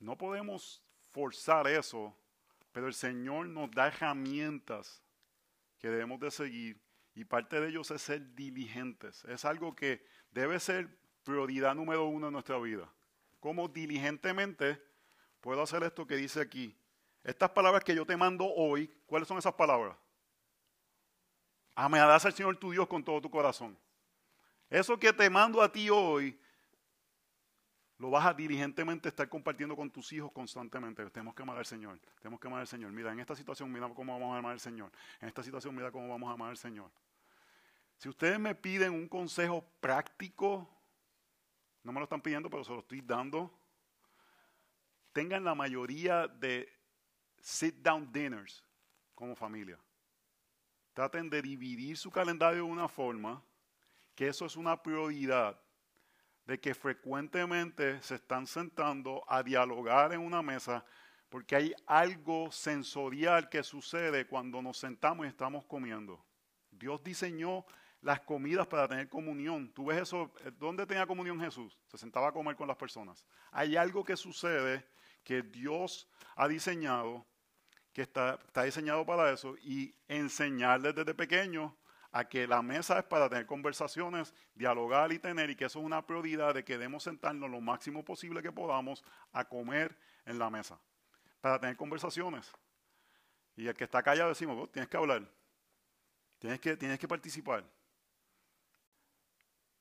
[0.00, 2.14] No podemos forzar eso,
[2.72, 5.02] pero el Señor nos da herramientas
[5.78, 6.85] que debemos de seguir
[7.16, 9.24] y parte de ellos es ser diligentes.
[9.24, 10.88] Es algo que debe ser
[11.24, 12.92] prioridad número uno en nuestra vida.
[13.40, 14.80] ¿Cómo diligentemente
[15.40, 16.76] puedo hacer esto que dice aquí?
[17.24, 19.96] Estas palabras que yo te mando hoy, ¿cuáles son esas palabras?
[21.74, 23.76] Amarás al Señor tu Dios con todo tu corazón.
[24.68, 26.38] Eso que te mando a ti hoy,
[27.98, 31.08] lo vas a diligentemente estar compartiendo con tus hijos constantemente.
[31.08, 31.98] Tenemos que amar al Señor.
[32.20, 32.92] Tenemos que amar al Señor.
[32.92, 34.92] Mira, en esta situación, mira cómo vamos a amar al Señor.
[35.18, 36.90] En esta situación, mira cómo vamos a amar al Señor.
[37.96, 40.68] Si ustedes me piden un consejo práctico,
[41.82, 43.50] no me lo están pidiendo, pero se lo estoy dando.
[45.12, 46.68] Tengan la mayoría de
[47.40, 48.64] sit down dinners
[49.14, 49.78] como familia.
[50.92, 53.42] Traten de dividir su calendario de una forma
[54.14, 55.60] que eso es una prioridad
[56.46, 60.84] de que frecuentemente se están sentando a dialogar en una mesa
[61.28, 66.24] porque hay algo sensorial que sucede cuando nos sentamos y estamos comiendo.
[66.70, 67.64] Dios diseñó
[68.00, 69.72] las comidas para tener comunión.
[69.72, 71.78] Tú ves eso, eh, ¿dónde tenía comunión Jesús?
[71.88, 73.24] Se sentaba a comer con las personas.
[73.50, 74.86] Hay algo que sucede
[75.24, 77.26] que Dios ha diseñado,
[77.92, 81.76] que está, está diseñado para eso, y enseñarles desde pequeño
[82.12, 85.84] a que la mesa es para tener conversaciones, dialogar y tener, y que eso es
[85.84, 90.48] una prioridad de que debemos sentarnos lo máximo posible que podamos a comer en la
[90.48, 90.80] mesa,
[91.40, 92.52] para tener conversaciones.
[93.56, 95.28] Y el que está callado decimos, vos tienes que hablar,
[96.38, 97.64] tienes que, tienes que participar.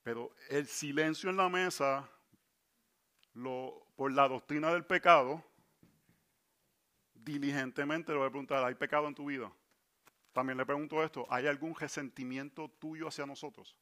[0.06, 2.08] Pero el silencio en la mesa,
[3.96, 5.44] por la doctrina del pecado,
[7.12, 9.52] diligentemente le voy a preguntar, ¿hay pecado en tu vida?
[10.32, 13.76] También le pregunto esto, ¿hay algún resentimiento tuyo hacia nosotros?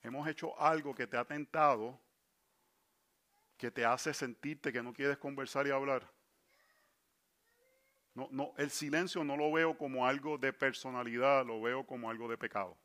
[0.00, 2.00] ¿Hemos hecho algo que te ha tentado,
[3.58, 6.10] que te hace sentirte que no quieres conversar y hablar?
[8.14, 12.28] No, no, el silencio no lo veo como algo de personalidad, lo veo como algo
[12.28, 12.78] de pecado.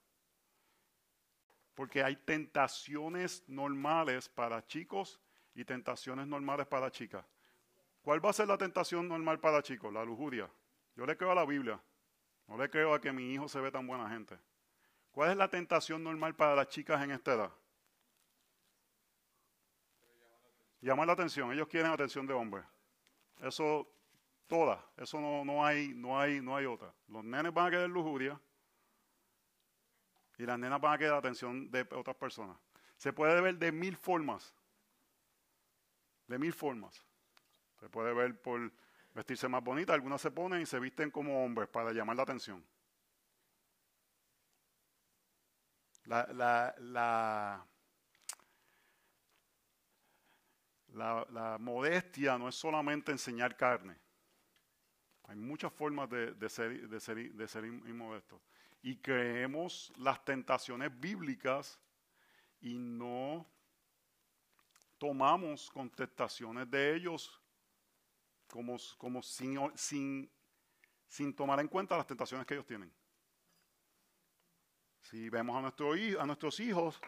[1.77, 5.21] Porque hay tentaciones normales para chicos
[5.53, 7.23] y tentaciones normales para chicas.
[8.01, 9.93] ¿Cuál va a ser la tentación normal para chicos?
[9.93, 10.49] La lujuria.
[10.95, 11.79] Yo le creo a la Biblia.
[12.47, 14.39] No le creo a que mi hijo se ve tan buena gente.
[15.11, 17.51] ¿Cuál es la tentación normal para las chicas en esta edad?
[20.81, 21.51] Llamar la atención.
[21.51, 22.65] Ellos quieren atención de hombres.
[23.39, 23.87] Eso
[24.47, 24.79] Todas.
[24.95, 26.91] Eso no, no, hay, no, hay, no hay otra.
[27.07, 28.39] Los nenes van a querer lujuria
[30.37, 32.57] y las nenas van a querer atención de otras personas.
[32.97, 34.53] Se puede ver de mil formas.
[36.27, 37.03] De mil formas.
[37.79, 38.71] Se puede ver por
[39.13, 39.93] vestirse más bonita.
[39.93, 42.63] Algunas se ponen y se visten como hombres para llamar la atención.
[46.05, 47.67] La, la, la,
[51.29, 53.97] la, modestia no es solamente enseñar carne.
[55.23, 58.41] Hay muchas formas de, ser, de, ser, de ser inmodestos.
[58.81, 61.79] Y creemos las tentaciones bíblicas
[62.61, 63.45] y no
[64.97, 67.41] tomamos contestaciones de ellos
[68.47, 70.31] como, como sin, sin,
[71.07, 72.91] sin tomar en cuenta las tentaciones que ellos tienen.
[75.01, 76.99] Si vemos a, nuestro, a nuestros hijos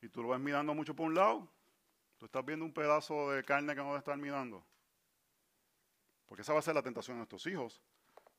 [0.00, 1.48] y tú lo ves mirando mucho por un lado,
[2.18, 4.64] tú estás viendo un pedazo de carne que no a estar mirando.
[6.26, 7.82] Porque esa va a ser la tentación de nuestros hijos.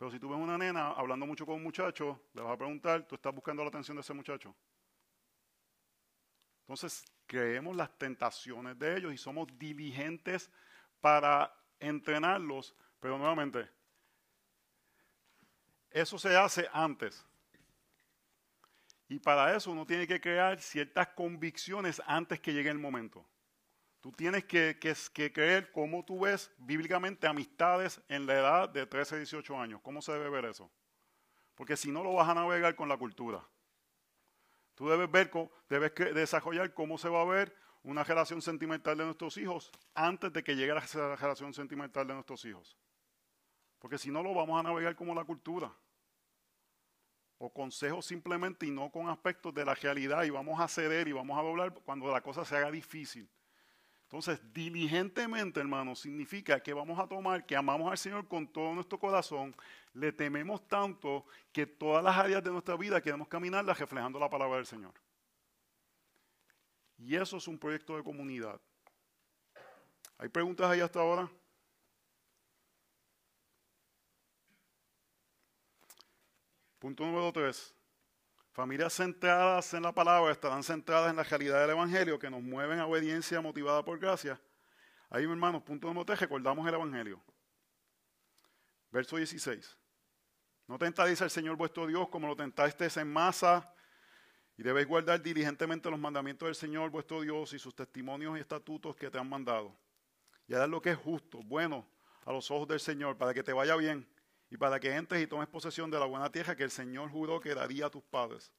[0.04, 3.08] Pero si tú ves una nena hablando mucho con un muchacho, le vas a preguntar,
[3.08, 4.54] tú estás buscando la atención de ese muchacho.
[6.64, 10.52] Entonces, creemos las tentaciones de ellos y somos diligentes
[11.00, 13.70] para entrenarlos, pero nuevamente,
[15.90, 17.26] eso se hace antes.
[19.08, 23.26] Y para eso uno tiene que crear ciertas convicciones antes que llegue el momento.
[24.04, 24.78] Tú tienes que,
[25.34, 29.80] creer cómo tú ves bíblicamente amistades en la edad de 13, 18 años.
[29.82, 30.70] ¿Cómo se debe ver eso?
[31.56, 33.42] Porque si no lo vas a navegar con la cultura.
[34.76, 35.32] Tú debes ver,
[35.70, 40.44] debes desarrollar cómo se va a ver una relación sentimental de nuestros hijos antes de
[40.44, 42.78] que llegue la relación sentimental de nuestros hijos.
[43.80, 45.74] Porque si no lo vamos a navegar como la cultura.
[47.38, 51.14] O consejos simplemente y no con aspectos de la realidad y vamos a ceder y
[51.14, 53.30] vamos a doblar cuando la cosa se haga difícil.
[54.14, 59.00] Entonces, diligentemente, hermano, significa que vamos a tomar, que amamos al Señor con todo nuestro
[59.00, 59.56] corazón,
[59.92, 64.58] le tememos tanto que todas las áreas de nuestra vida queremos caminarlas reflejando la palabra
[64.58, 64.94] del Señor.
[66.96, 68.62] Y eso es un proyecto de comunidad.
[70.20, 71.28] ¿Hay preguntas ahí hasta ahora?
[76.78, 77.74] Punto número tres.
[78.54, 82.80] Familias centradas en la palabra estarán centradas en la realidad del Evangelio que nos mueven
[82.80, 84.40] a obediencia motivada por gracia.
[85.10, 87.20] Ahí, hermanos, punto de mote, recordamos el Evangelio.
[88.92, 89.76] Verso 16.
[90.68, 93.74] No tentáis al Señor vuestro Dios como lo tentasteis en masa,
[94.56, 98.96] y debéis guardar diligentemente los mandamientos del Señor vuestro Dios y sus testimonios y estatutos
[98.96, 99.76] que te han mandado.
[100.48, 101.88] Y dar lo que es justo, bueno
[102.24, 104.08] a los ojos del Señor, para que te vaya bien
[104.54, 107.40] y para que entres y tomes posesión de la buena tierra que el Señor juró
[107.40, 108.52] que daría a tus padres,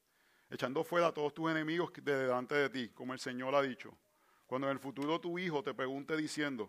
[0.51, 3.97] echando fuera a todos tus enemigos de delante de ti, como el Señor ha dicho.
[4.45, 6.69] Cuando en el futuro tu hijo te pregunte diciendo,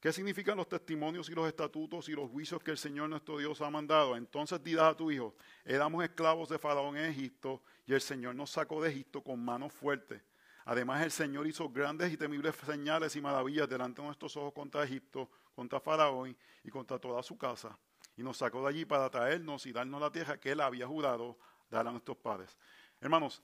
[0.00, 3.60] ¿qué significan los testimonios y los estatutos y los juicios que el Señor nuestro Dios
[3.60, 4.16] ha mandado?
[4.16, 8.48] Entonces dirás a tu hijo, éramos esclavos de Faraón en Egipto y el Señor nos
[8.48, 10.22] sacó de Egipto con mano fuerte.
[10.64, 14.84] Además el Señor hizo grandes y temibles señales y maravillas delante de nuestros ojos contra
[14.84, 16.34] Egipto, contra Faraón
[16.64, 17.78] y contra toda su casa
[18.18, 21.38] y nos sacó de allí para traernos y darnos la tierra que Él había jurado
[21.70, 22.58] dar a nuestros padres.
[23.00, 23.40] Hermanos,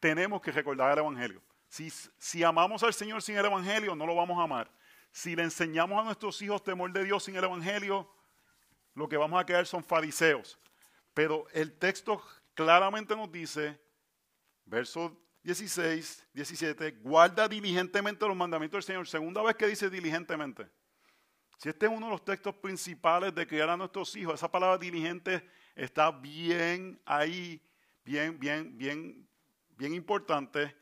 [0.00, 1.42] tenemos que recordar el Evangelio.
[1.68, 4.70] Si, si amamos al Señor sin el Evangelio, no lo vamos a amar.
[5.12, 8.10] Si le enseñamos a nuestros hijos temor de Dios sin el Evangelio,
[8.94, 10.58] lo que vamos a quedar son fariseos.
[11.12, 12.22] Pero el texto
[12.54, 13.78] claramente nos dice,
[14.64, 19.06] verso 16, 17, guarda diligentemente los mandamientos del Señor.
[19.06, 20.66] Segunda vez que dice diligentemente.
[21.56, 24.76] Si este es uno de los textos principales de criar a nuestros hijos, esa palabra
[24.76, 27.62] diligente está bien ahí,
[28.04, 29.28] bien, bien, bien,
[29.70, 30.76] bien importante,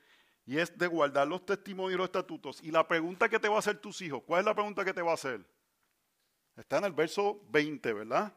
[0.46, 2.62] y es de guardar los testimonios y los estatutos.
[2.62, 4.92] Y la pregunta que te va a hacer tus hijos, ¿cuál es la pregunta que
[4.92, 5.46] te va a hacer?
[6.56, 8.32] Está en el verso 20, ¿verdad?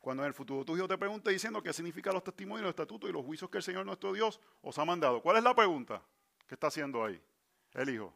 [0.00, 3.08] Cuando en el futuro tu hijo te pregunte diciendo qué significan los testimonios, los estatutos
[3.10, 5.20] y los juicios que el Señor nuestro Dios os ha mandado.
[5.20, 6.02] ¿Cuál es la pregunta
[6.46, 7.20] que está haciendo ahí
[7.74, 8.14] el hijo?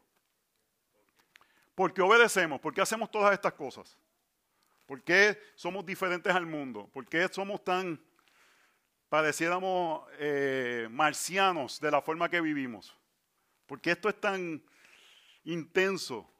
[1.75, 2.61] ¿Por qué obedecemos?
[2.61, 3.97] ¿Por qué hacemos todas estas cosas?
[4.85, 6.89] ¿Por qué somos diferentes al mundo?
[6.93, 8.01] ¿Por qué somos tan,
[9.09, 12.95] pareciéramos eh, marcianos de la forma que vivimos?
[13.65, 14.63] ¿Por qué esto es tan
[15.43, 16.31] intenso?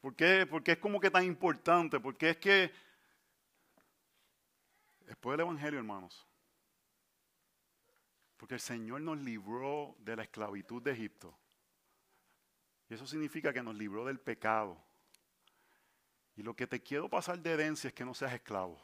[0.00, 1.98] ¿Por qué, ¿Por qué es como que tan importante?
[1.98, 2.72] ¿Por qué es que
[5.06, 6.26] después del Evangelio, hermanos?
[8.36, 11.36] Porque el Señor nos libró de la esclavitud de Egipto.
[12.88, 14.82] Y eso significa que nos libró del pecado.
[16.36, 18.80] Y lo que te quiero pasar de herencia es que no seas esclavo.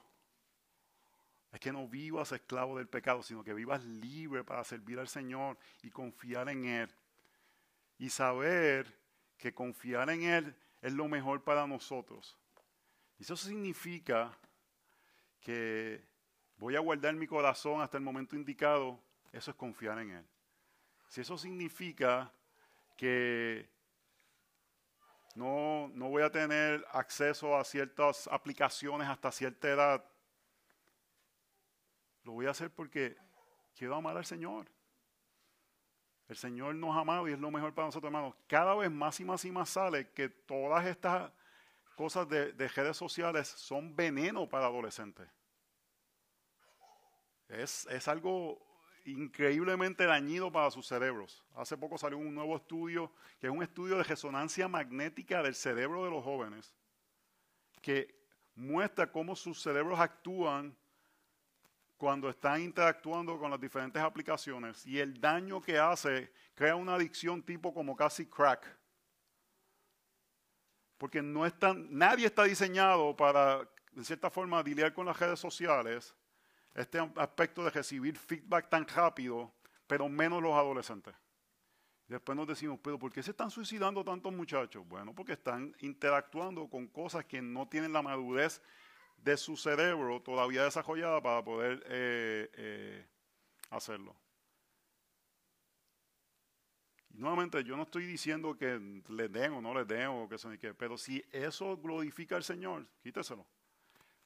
[1.53, 5.59] Es que no vivas esclavo del pecado, sino que vivas libre para servir al Señor
[5.83, 6.95] y confiar en Él.
[7.99, 8.99] Y saber
[9.37, 12.39] que confiar en Él es lo mejor para nosotros.
[13.19, 14.37] Y eso significa
[15.41, 16.03] que
[16.57, 18.99] voy a guardar mi corazón hasta el momento indicado.
[19.31, 20.27] Eso es confiar en Él.
[21.09, 22.33] Si eso significa
[22.97, 23.69] que
[25.35, 30.05] no, no voy a tener acceso a ciertas aplicaciones hasta cierta edad.
[32.25, 33.17] Lo voy a hacer porque
[33.75, 34.67] quiero amar al Señor.
[36.29, 38.35] El Señor nos ha amado y es lo mejor para nosotros, hermanos.
[38.47, 41.33] Cada vez más y más y más sale que todas estas
[41.97, 45.29] cosas de, de redes sociales son veneno para adolescentes.
[47.49, 48.72] Es, es algo
[49.05, 51.43] increíblemente dañino para sus cerebros.
[51.55, 56.05] Hace poco salió un nuevo estudio, que es un estudio de resonancia magnética del cerebro
[56.05, 56.75] de los jóvenes,
[57.81, 58.15] que
[58.55, 60.77] muestra cómo sus cerebros actúan
[61.97, 67.43] cuando están interactuando con las diferentes aplicaciones y el daño que hace crea una adicción
[67.43, 68.67] tipo como casi crack.
[70.99, 76.15] Porque no están, nadie está diseñado para, de cierta forma, lidiar con las redes sociales
[76.75, 79.53] este aspecto de recibir feedback tan rápido,
[79.87, 81.15] pero menos los adolescentes.
[82.09, 84.87] Después nos decimos, pero ¿por qué se están suicidando tantos muchachos?
[84.87, 88.61] Bueno, porque están interactuando con cosas que no tienen la madurez
[89.17, 93.07] de su cerebro todavía desarrollada para poder eh, eh,
[93.71, 94.15] hacerlo.
[97.11, 100.39] Y nuevamente, yo no estoy diciendo que les den o no les den, o que
[100.39, 103.47] se pero si eso glorifica al Señor, quíteselo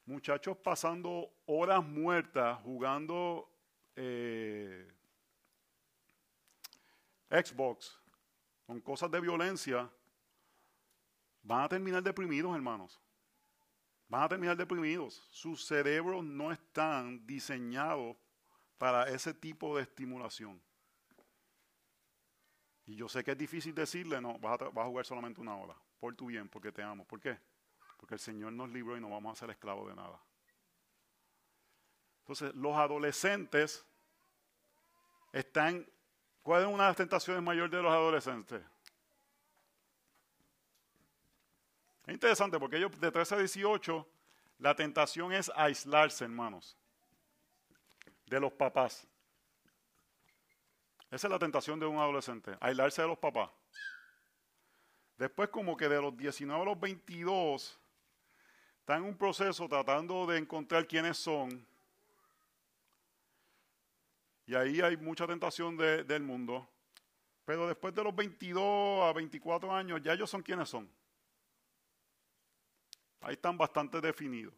[0.07, 3.47] muchachos pasando horas muertas jugando
[3.95, 4.89] eh,
[7.29, 7.99] Xbox
[8.65, 9.89] con cosas de violencia,
[11.43, 12.99] van a terminar deprimidos, hermanos.
[14.09, 15.25] Van a terminar deprimidos.
[15.29, 18.15] Sus cerebros no están diseñados
[18.77, 20.61] para ese tipo de estimulación.
[22.85, 25.55] Y yo sé que es difícil decirle, no, vas a, vas a jugar solamente una
[25.57, 27.05] hora, por tu bien, porque te amo.
[27.05, 27.37] ¿Por qué?
[27.97, 30.19] Porque el Señor nos libró y no vamos a ser esclavos de nada.
[32.21, 33.85] Entonces, los adolescentes
[35.31, 35.85] están,
[36.41, 38.61] ¿cuál es una de las tentaciones mayores de los adolescentes?
[42.05, 44.07] Es interesante porque ellos de 13 a 18,
[44.59, 46.77] la tentación es aislarse, hermanos,
[48.25, 49.07] de los papás.
[51.11, 53.49] Esa es la tentación de un adolescente, aislarse de los papás.
[55.17, 57.79] Después como que de los 19 a los 22,
[58.87, 61.67] están en un proceso tratando de encontrar quiénes son.
[64.45, 66.65] Y ahí hay mucha tentación del mundo.
[67.43, 70.89] Pero después de los 22 a 24 años, ya ellos son quienes son.
[73.19, 74.53] Ahí están bastante definidos.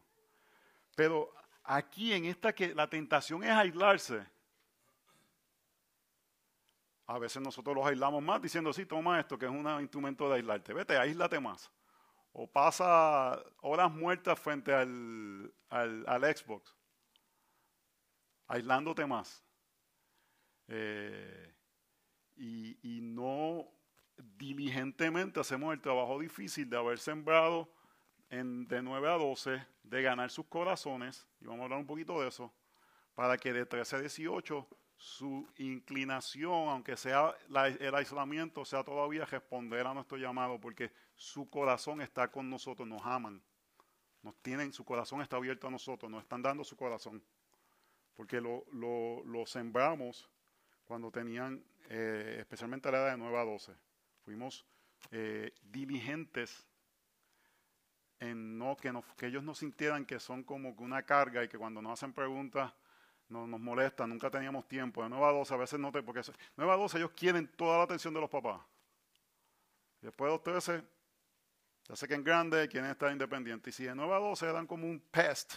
[0.94, 4.24] Pero aquí en esta que la tentación es aislarse.
[7.08, 10.36] A veces nosotros los aislamos más diciendo, sí, toma esto, que es un instrumento de
[10.36, 10.72] aislarte.
[10.72, 11.68] Vete, aíslate más
[12.32, 16.74] o pasa horas muertas frente al, al, Xbox,
[18.46, 19.44] aislándote más.
[20.68, 21.54] Eh,
[22.36, 23.68] y, y, no
[24.16, 27.68] diligentemente hacemos el trabajo difícil de haber sembrado
[28.30, 32.20] en, de 9 a 12, de ganar sus corazones, y vamos a hablar un poquito
[32.20, 32.52] de eso,
[33.14, 34.68] para que de 13 a 18
[35.00, 42.02] su inclinación, aunque sea el aislamiento, sea todavía responder a nuestro llamado, porque su corazón
[42.02, 43.42] está con nosotros, nos aman,
[44.22, 47.22] nos tienen, su corazón está abierto a nosotros, nos están dando su corazón,
[48.14, 50.28] porque lo, lo, sembramos
[50.84, 53.72] cuando tenían, eh, especialmente a la edad de 9 a 12.
[54.22, 54.66] Fuimos
[55.12, 56.66] eh, diligentes
[58.18, 61.80] en no que, que ellos no sintieran que son como una carga y que cuando
[61.80, 62.70] nos hacen preguntas
[63.30, 65.02] no, nos molesta, nunca teníamos tiempo.
[65.02, 66.20] De 9 a 12 a veces no te, porque
[66.56, 68.60] 9 a 12 ellos quieren toda la atención de los papás.
[70.00, 70.84] Después de los 13,
[71.88, 73.72] ya sé que en grande quieren estar independientes.
[73.72, 75.54] Y si de 9 a 12 dan como un pest,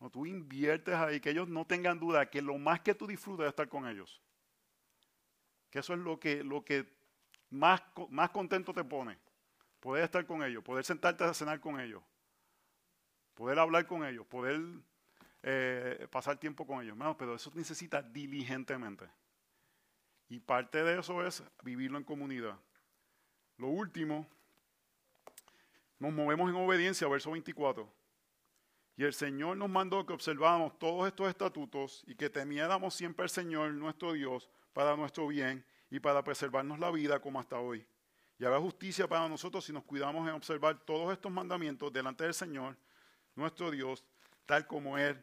[0.00, 3.44] No, tú inviertes ahí, que ellos no tengan duda que lo más que tú disfrutas
[3.44, 4.20] es estar con ellos.
[5.70, 6.86] Que eso es lo que, lo que
[7.50, 9.18] más, más contento te pone.
[9.78, 12.02] Poder estar con ellos, poder sentarte a cenar con ellos,
[13.34, 14.60] poder hablar con ellos, poder
[15.42, 16.96] eh, pasar tiempo con ellos.
[17.18, 19.06] pero eso necesita diligentemente.
[20.28, 22.58] Y parte de eso es vivirlo en comunidad.
[23.56, 24.26] Lo último,
[25.98, 27.92] nos movemos en obediencia, verso 24.
[28.96, 33.30] Y el Señor nos mandó que observáramos todos estos estatutos y que temiéramos siempre al
[33.30, 37.86] Señor nuestro Dios para nuestro bien y para preservarnos la vida como hasta hoy.
[38.38, 42.34] Y haga justicia para nosotros si nos cuidamos en observar todos estos mandamientos delante del
[42.34, 42.76] Señor
[43.34, 44.04] nuestro Dios,
[44.46, 45.22] tal como Él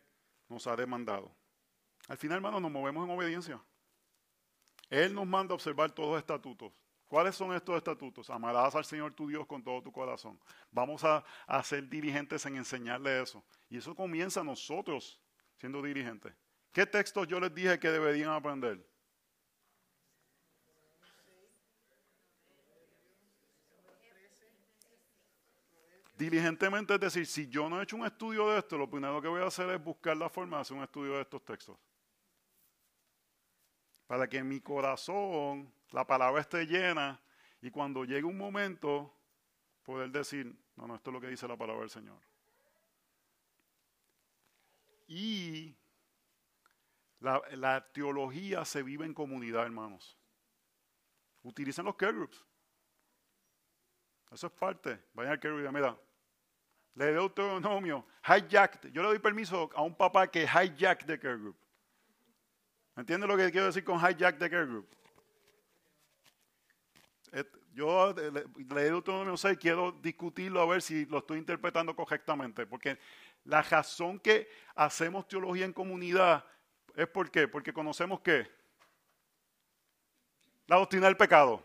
[0.49, 1.35] nos ha demandado.
[2.07, 3.61] Al final, hermanos, nos movemos en obediencia.
[4.89, 6.71] Él nos manda a observar todos los estatutos.
[7.07, 8.29] ¿Cuáles son estos estatutos?
[8.29, 10.39] Amarás al Señor tu Dios con todo tu corazón.
[10.71, 11.23] Vamos a,
[11.63, 13.43] ser dirigentes en enseñarle eso.
[13.69, 15.21] Y eso comienza nosotros
[15.55, 16.33] siendo dirigentes.
[16.73, 18.85] ¿Qué textos yo les dije que deberían aprender?
[26.17, 29.27] Diligentemente es decir, si yo no he hecho un estudio de esto, lo primero que
[29.27, 31.77] voy a hacer es buscar la forma de hacer un estudio de estos textos
[34.07, 37.19] para que mi corazón la palabra esté llena
[37.61, 39.13] y cuando llegue un momento
[39.83, 42.17] poder decir, no, no, esto es lo que dice la palabra del Señor.
[45.07, 45.75] Y
[47.19, 50.17] la, teología se vive en comunidad, hermanos.
[51.43, 52.43] Utilicen los care groups.
[54.31, 55.01] Eso es parte.
[55.13, 55.97] Vayan al care group y mira,
[56.97, 58.87] le doy autonomio, hijack.
[58.91, 61.55] Yo le doy permiso a un papá que hijack de care group.
[62.95, 64.87] ¿Entiendes lo que quiero decir con hijack the care group?
[67.71, 72.97] Yo leí Deuteronomio 6 quiero discutirlo a ver si lo estoy interpretando correctamente, porque
[73.43, 76.43] la razón que hacemos teología en comunidad
[76.95, 78.49] es por qué, porque conocemos qué?
[80.65, 81.63] La doctrina del pecado.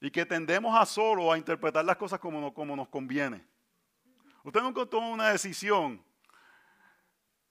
[0.00, 3.51] Y que tendemos a solo a interpretar las cosas como, como nos conviene.
[4.44, 6.02] Usted nunca toma una decisión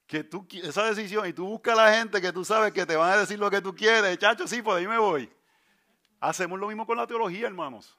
[0.06, 2.96] que tú, esa decisión y tú buscas a la gente que tú sabes que te
[2.96, 5.32] van a decir lo que tú quieres, chacho, sí, pues ahí me voy.
[6.20, 7.98] Hacemos lo mismo con la teología, hermanos.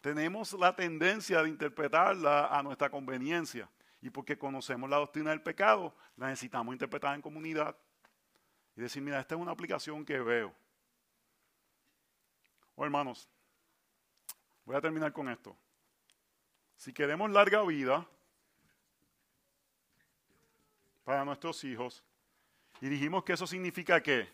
[0.00, 3.68] Tenemos la tendencia de interpretarla a nuestra conveniencia.
[4.00, 7.76] Y porque conocemos la doctrina del pecado, la necesitamos interpretar en comunidad.
[8.76, 10.54] Y decir, mira, esta es una aplicación que veo.
[12.76, 13.28] Oh, hermanos,
[14.64, 15.56] voy a terminar con esto.
[16.76, 18.06] Si queremos larga vida,
[21.06, 22.02] para nuestros hijos.
[22.80, 24.28] Y dijimos que eso significa qué?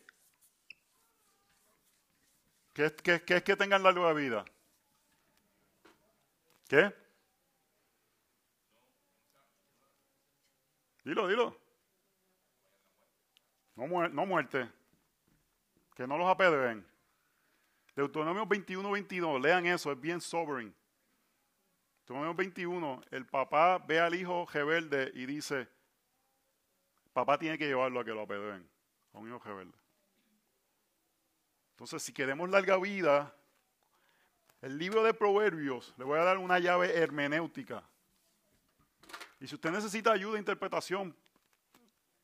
[2.72, 4.44] ¿Qué, es que tengan larga vida?
[6.66, 6.92] ¿Qué?
[11.04, 11.56] Dilo, dilo.
[13.76, 14.66] No, no muerte.
[15.94, 16.86] Que no los apedren.
[17.94, 19.42] Deuteronomio 21, 22.
[19.42, 20.74] Lean eso, es bien sobering.
[22.02, 23.00] Deuteronomio 21.
[23.12, 25.68] El papá ve al hijo rebelde y dice,
[27.12, 28.68] papá tiene que llevarlo a que lo apedren,
[29.12, 29.78] a un hijo rebelde.
[31.70, 33.32] Entonces, si queremos larga vida,
[34.62, 37.84] el libro de Proverbios, le voy a dar una llave hermenéutica.
[39.38, 41.16] Y si usted necesita ayuda de interpretación,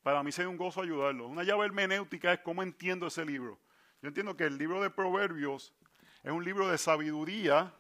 [0.03, 1.29] para mí sería un gozo ayudarlo.
[1.29, 3.61] Una llave hermenéutica es cómo entiendo ese libro.
[4.03, 5.73] Yo entiendo que el libro de Proverbios
[6.25, 7.73] es un libro de sabiduría,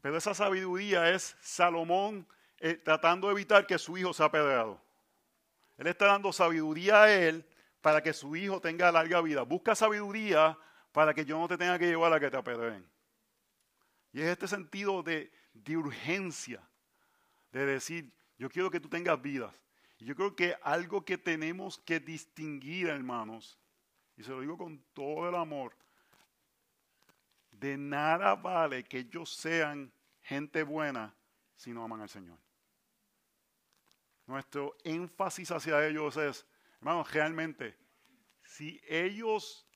[0.00, 2.26] pero esa sabiduría es Salomón
[2.58, 4.80] eh, tratando de evitar que su hijo sea apedreado.
[5.76, 7.44] Él está dando sabiduría a él
[7.80, 9.42] para que su hijo tenga larga vida.
[9.42, 10.58] Busca sabiduría
[10.92, 12.86] para que yo no te tenga que llevar a que te apedreen.
[14.12, 16.60] Y es este sentido de, de urgencia,
[17.52, 19.54] de decir, yo quiero que tú tengas vidas.
[19.98, 23.58] Y yo creo que algo que tenemos que distinguir, hermanos,
[24.16, 25.74] y se lo digo con todo el amor,
[27.60, 29.92] de nada vale que ellos sean
[30.22, 31.14] gente buena
[31.54, 32.38] si no aman al Señor
[34.30, 36.46] nuestro énfasis hacia ellos es,
[36.78, 37.76] hermanos, realmente,
[38.44, 39.66] si ellos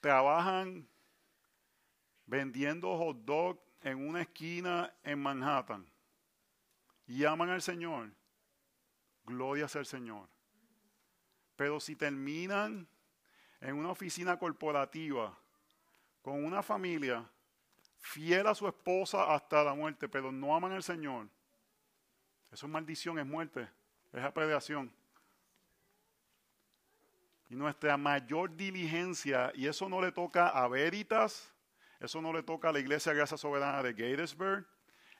[0.00, 0.88] trabajan
[2.24, 5.84] vendiendo hot dog en una esquina en Manhattan
[7.06, 8.14] y aman al Señor,
[9.24, 10.28] gloria sea al Señor.
[11.56, 12.88] Pero si terminan
[13.64, 15.34] en una oficina corporativa
[16.20, 17.24] con una familia
[17.98, 21.28] fiel a su esposa hasta la muerte, pero no aman al Señor,
[22.52, 23.66] eso es maldición, es muerte,
[24.12, 24.92] es apredación.
[27.48, 31.50] Y nuestra mayor diligencia, y eso no le toca a Veritas,
[32.00, 34.66] eso no le toca a la Iglesia Gracia Soberana de Gatesburg,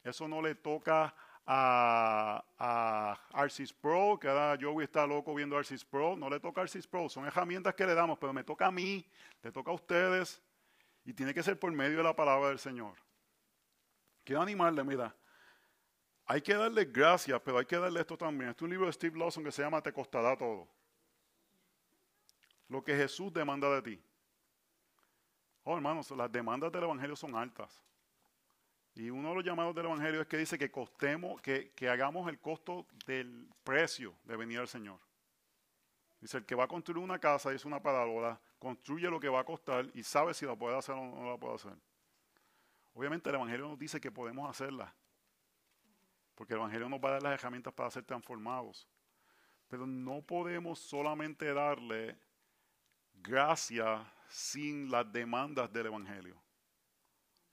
[0.03, 1.14] eso no le toca
[1.47, 6.16] a, Arcis Pro, que ahora Joey está loco viendo Arcis Pro.
[6.16, 9.05] No le toca Arcis Pro, son herramientas que le damos, pero me toca a mí,
[9.42, 10.42] le toca a ustedes,
[11.05, 12.95] y tiene que ser por medio de la palabra del Señor.
[14.24, 15.14] Quiero animarle, mira,
[16.26, 18.51] hay que darle gracias, pero hay que darle esto también.
[18.51, 20.66] Este es un libro de Steve Lawson que se llama Te costará todo.
[22.68, 24.03] Lo que Jesús demanda de ti.
[25.64, 27.82] Oh, hermanos, las demandas del Evangelio son altas.
[28.95, 32.28] Y uno de los llamados del Evangelio es que dice que costemos, que, que hagamos
[32.28, 35.01] el costo del precio de venir al Señor.
[36.20, 39.40] Dice, el que va a construir una casa, es una parábola, construye lo que va
[39.40, 41.74] a costar y sabe si la puede hacer o no la puede hacer.
[42.95, 44.95] Obviamente el Evangelio nos dice que podemos hacerla,
[46.34, 48.88] porque el Evangelio nos va a dar las herramientas para ser transformados.
[49.68, 52.16] Pero no podemos solamente darle
[53.12, 56.43] gracia sin las demandas del Evangelio.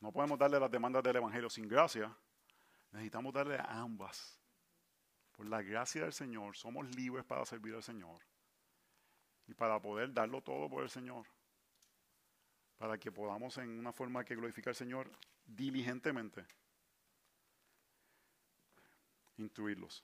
[0.02, 2.14] No podemos darle las demandas del Evangelio sin gracia.
[2.92, 4.40] Necesitamos darle a ambas.
[5.32, 8.22] Por la gracia del Señor somos libres para servir al Señor.
[9.48, 11.26] Y para poder darlo todo por el Señor.
[12.78, 15.10] Para que podamos en una forma que glorifique al Señor
[15.46, 16.46] diligentemente
[19.38, 20.04] instruirlos.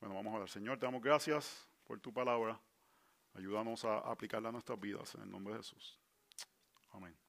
[0.00, 0.48] Bueno, vamos a ver.
[0.48, 2.60] Señor, te damos gracias por tu palabra.
[3.34, 5.98] Ayúdanos a aplicarla a nuestras vidas en el nombre de Jesús.
[6.92, 7.16] Amén.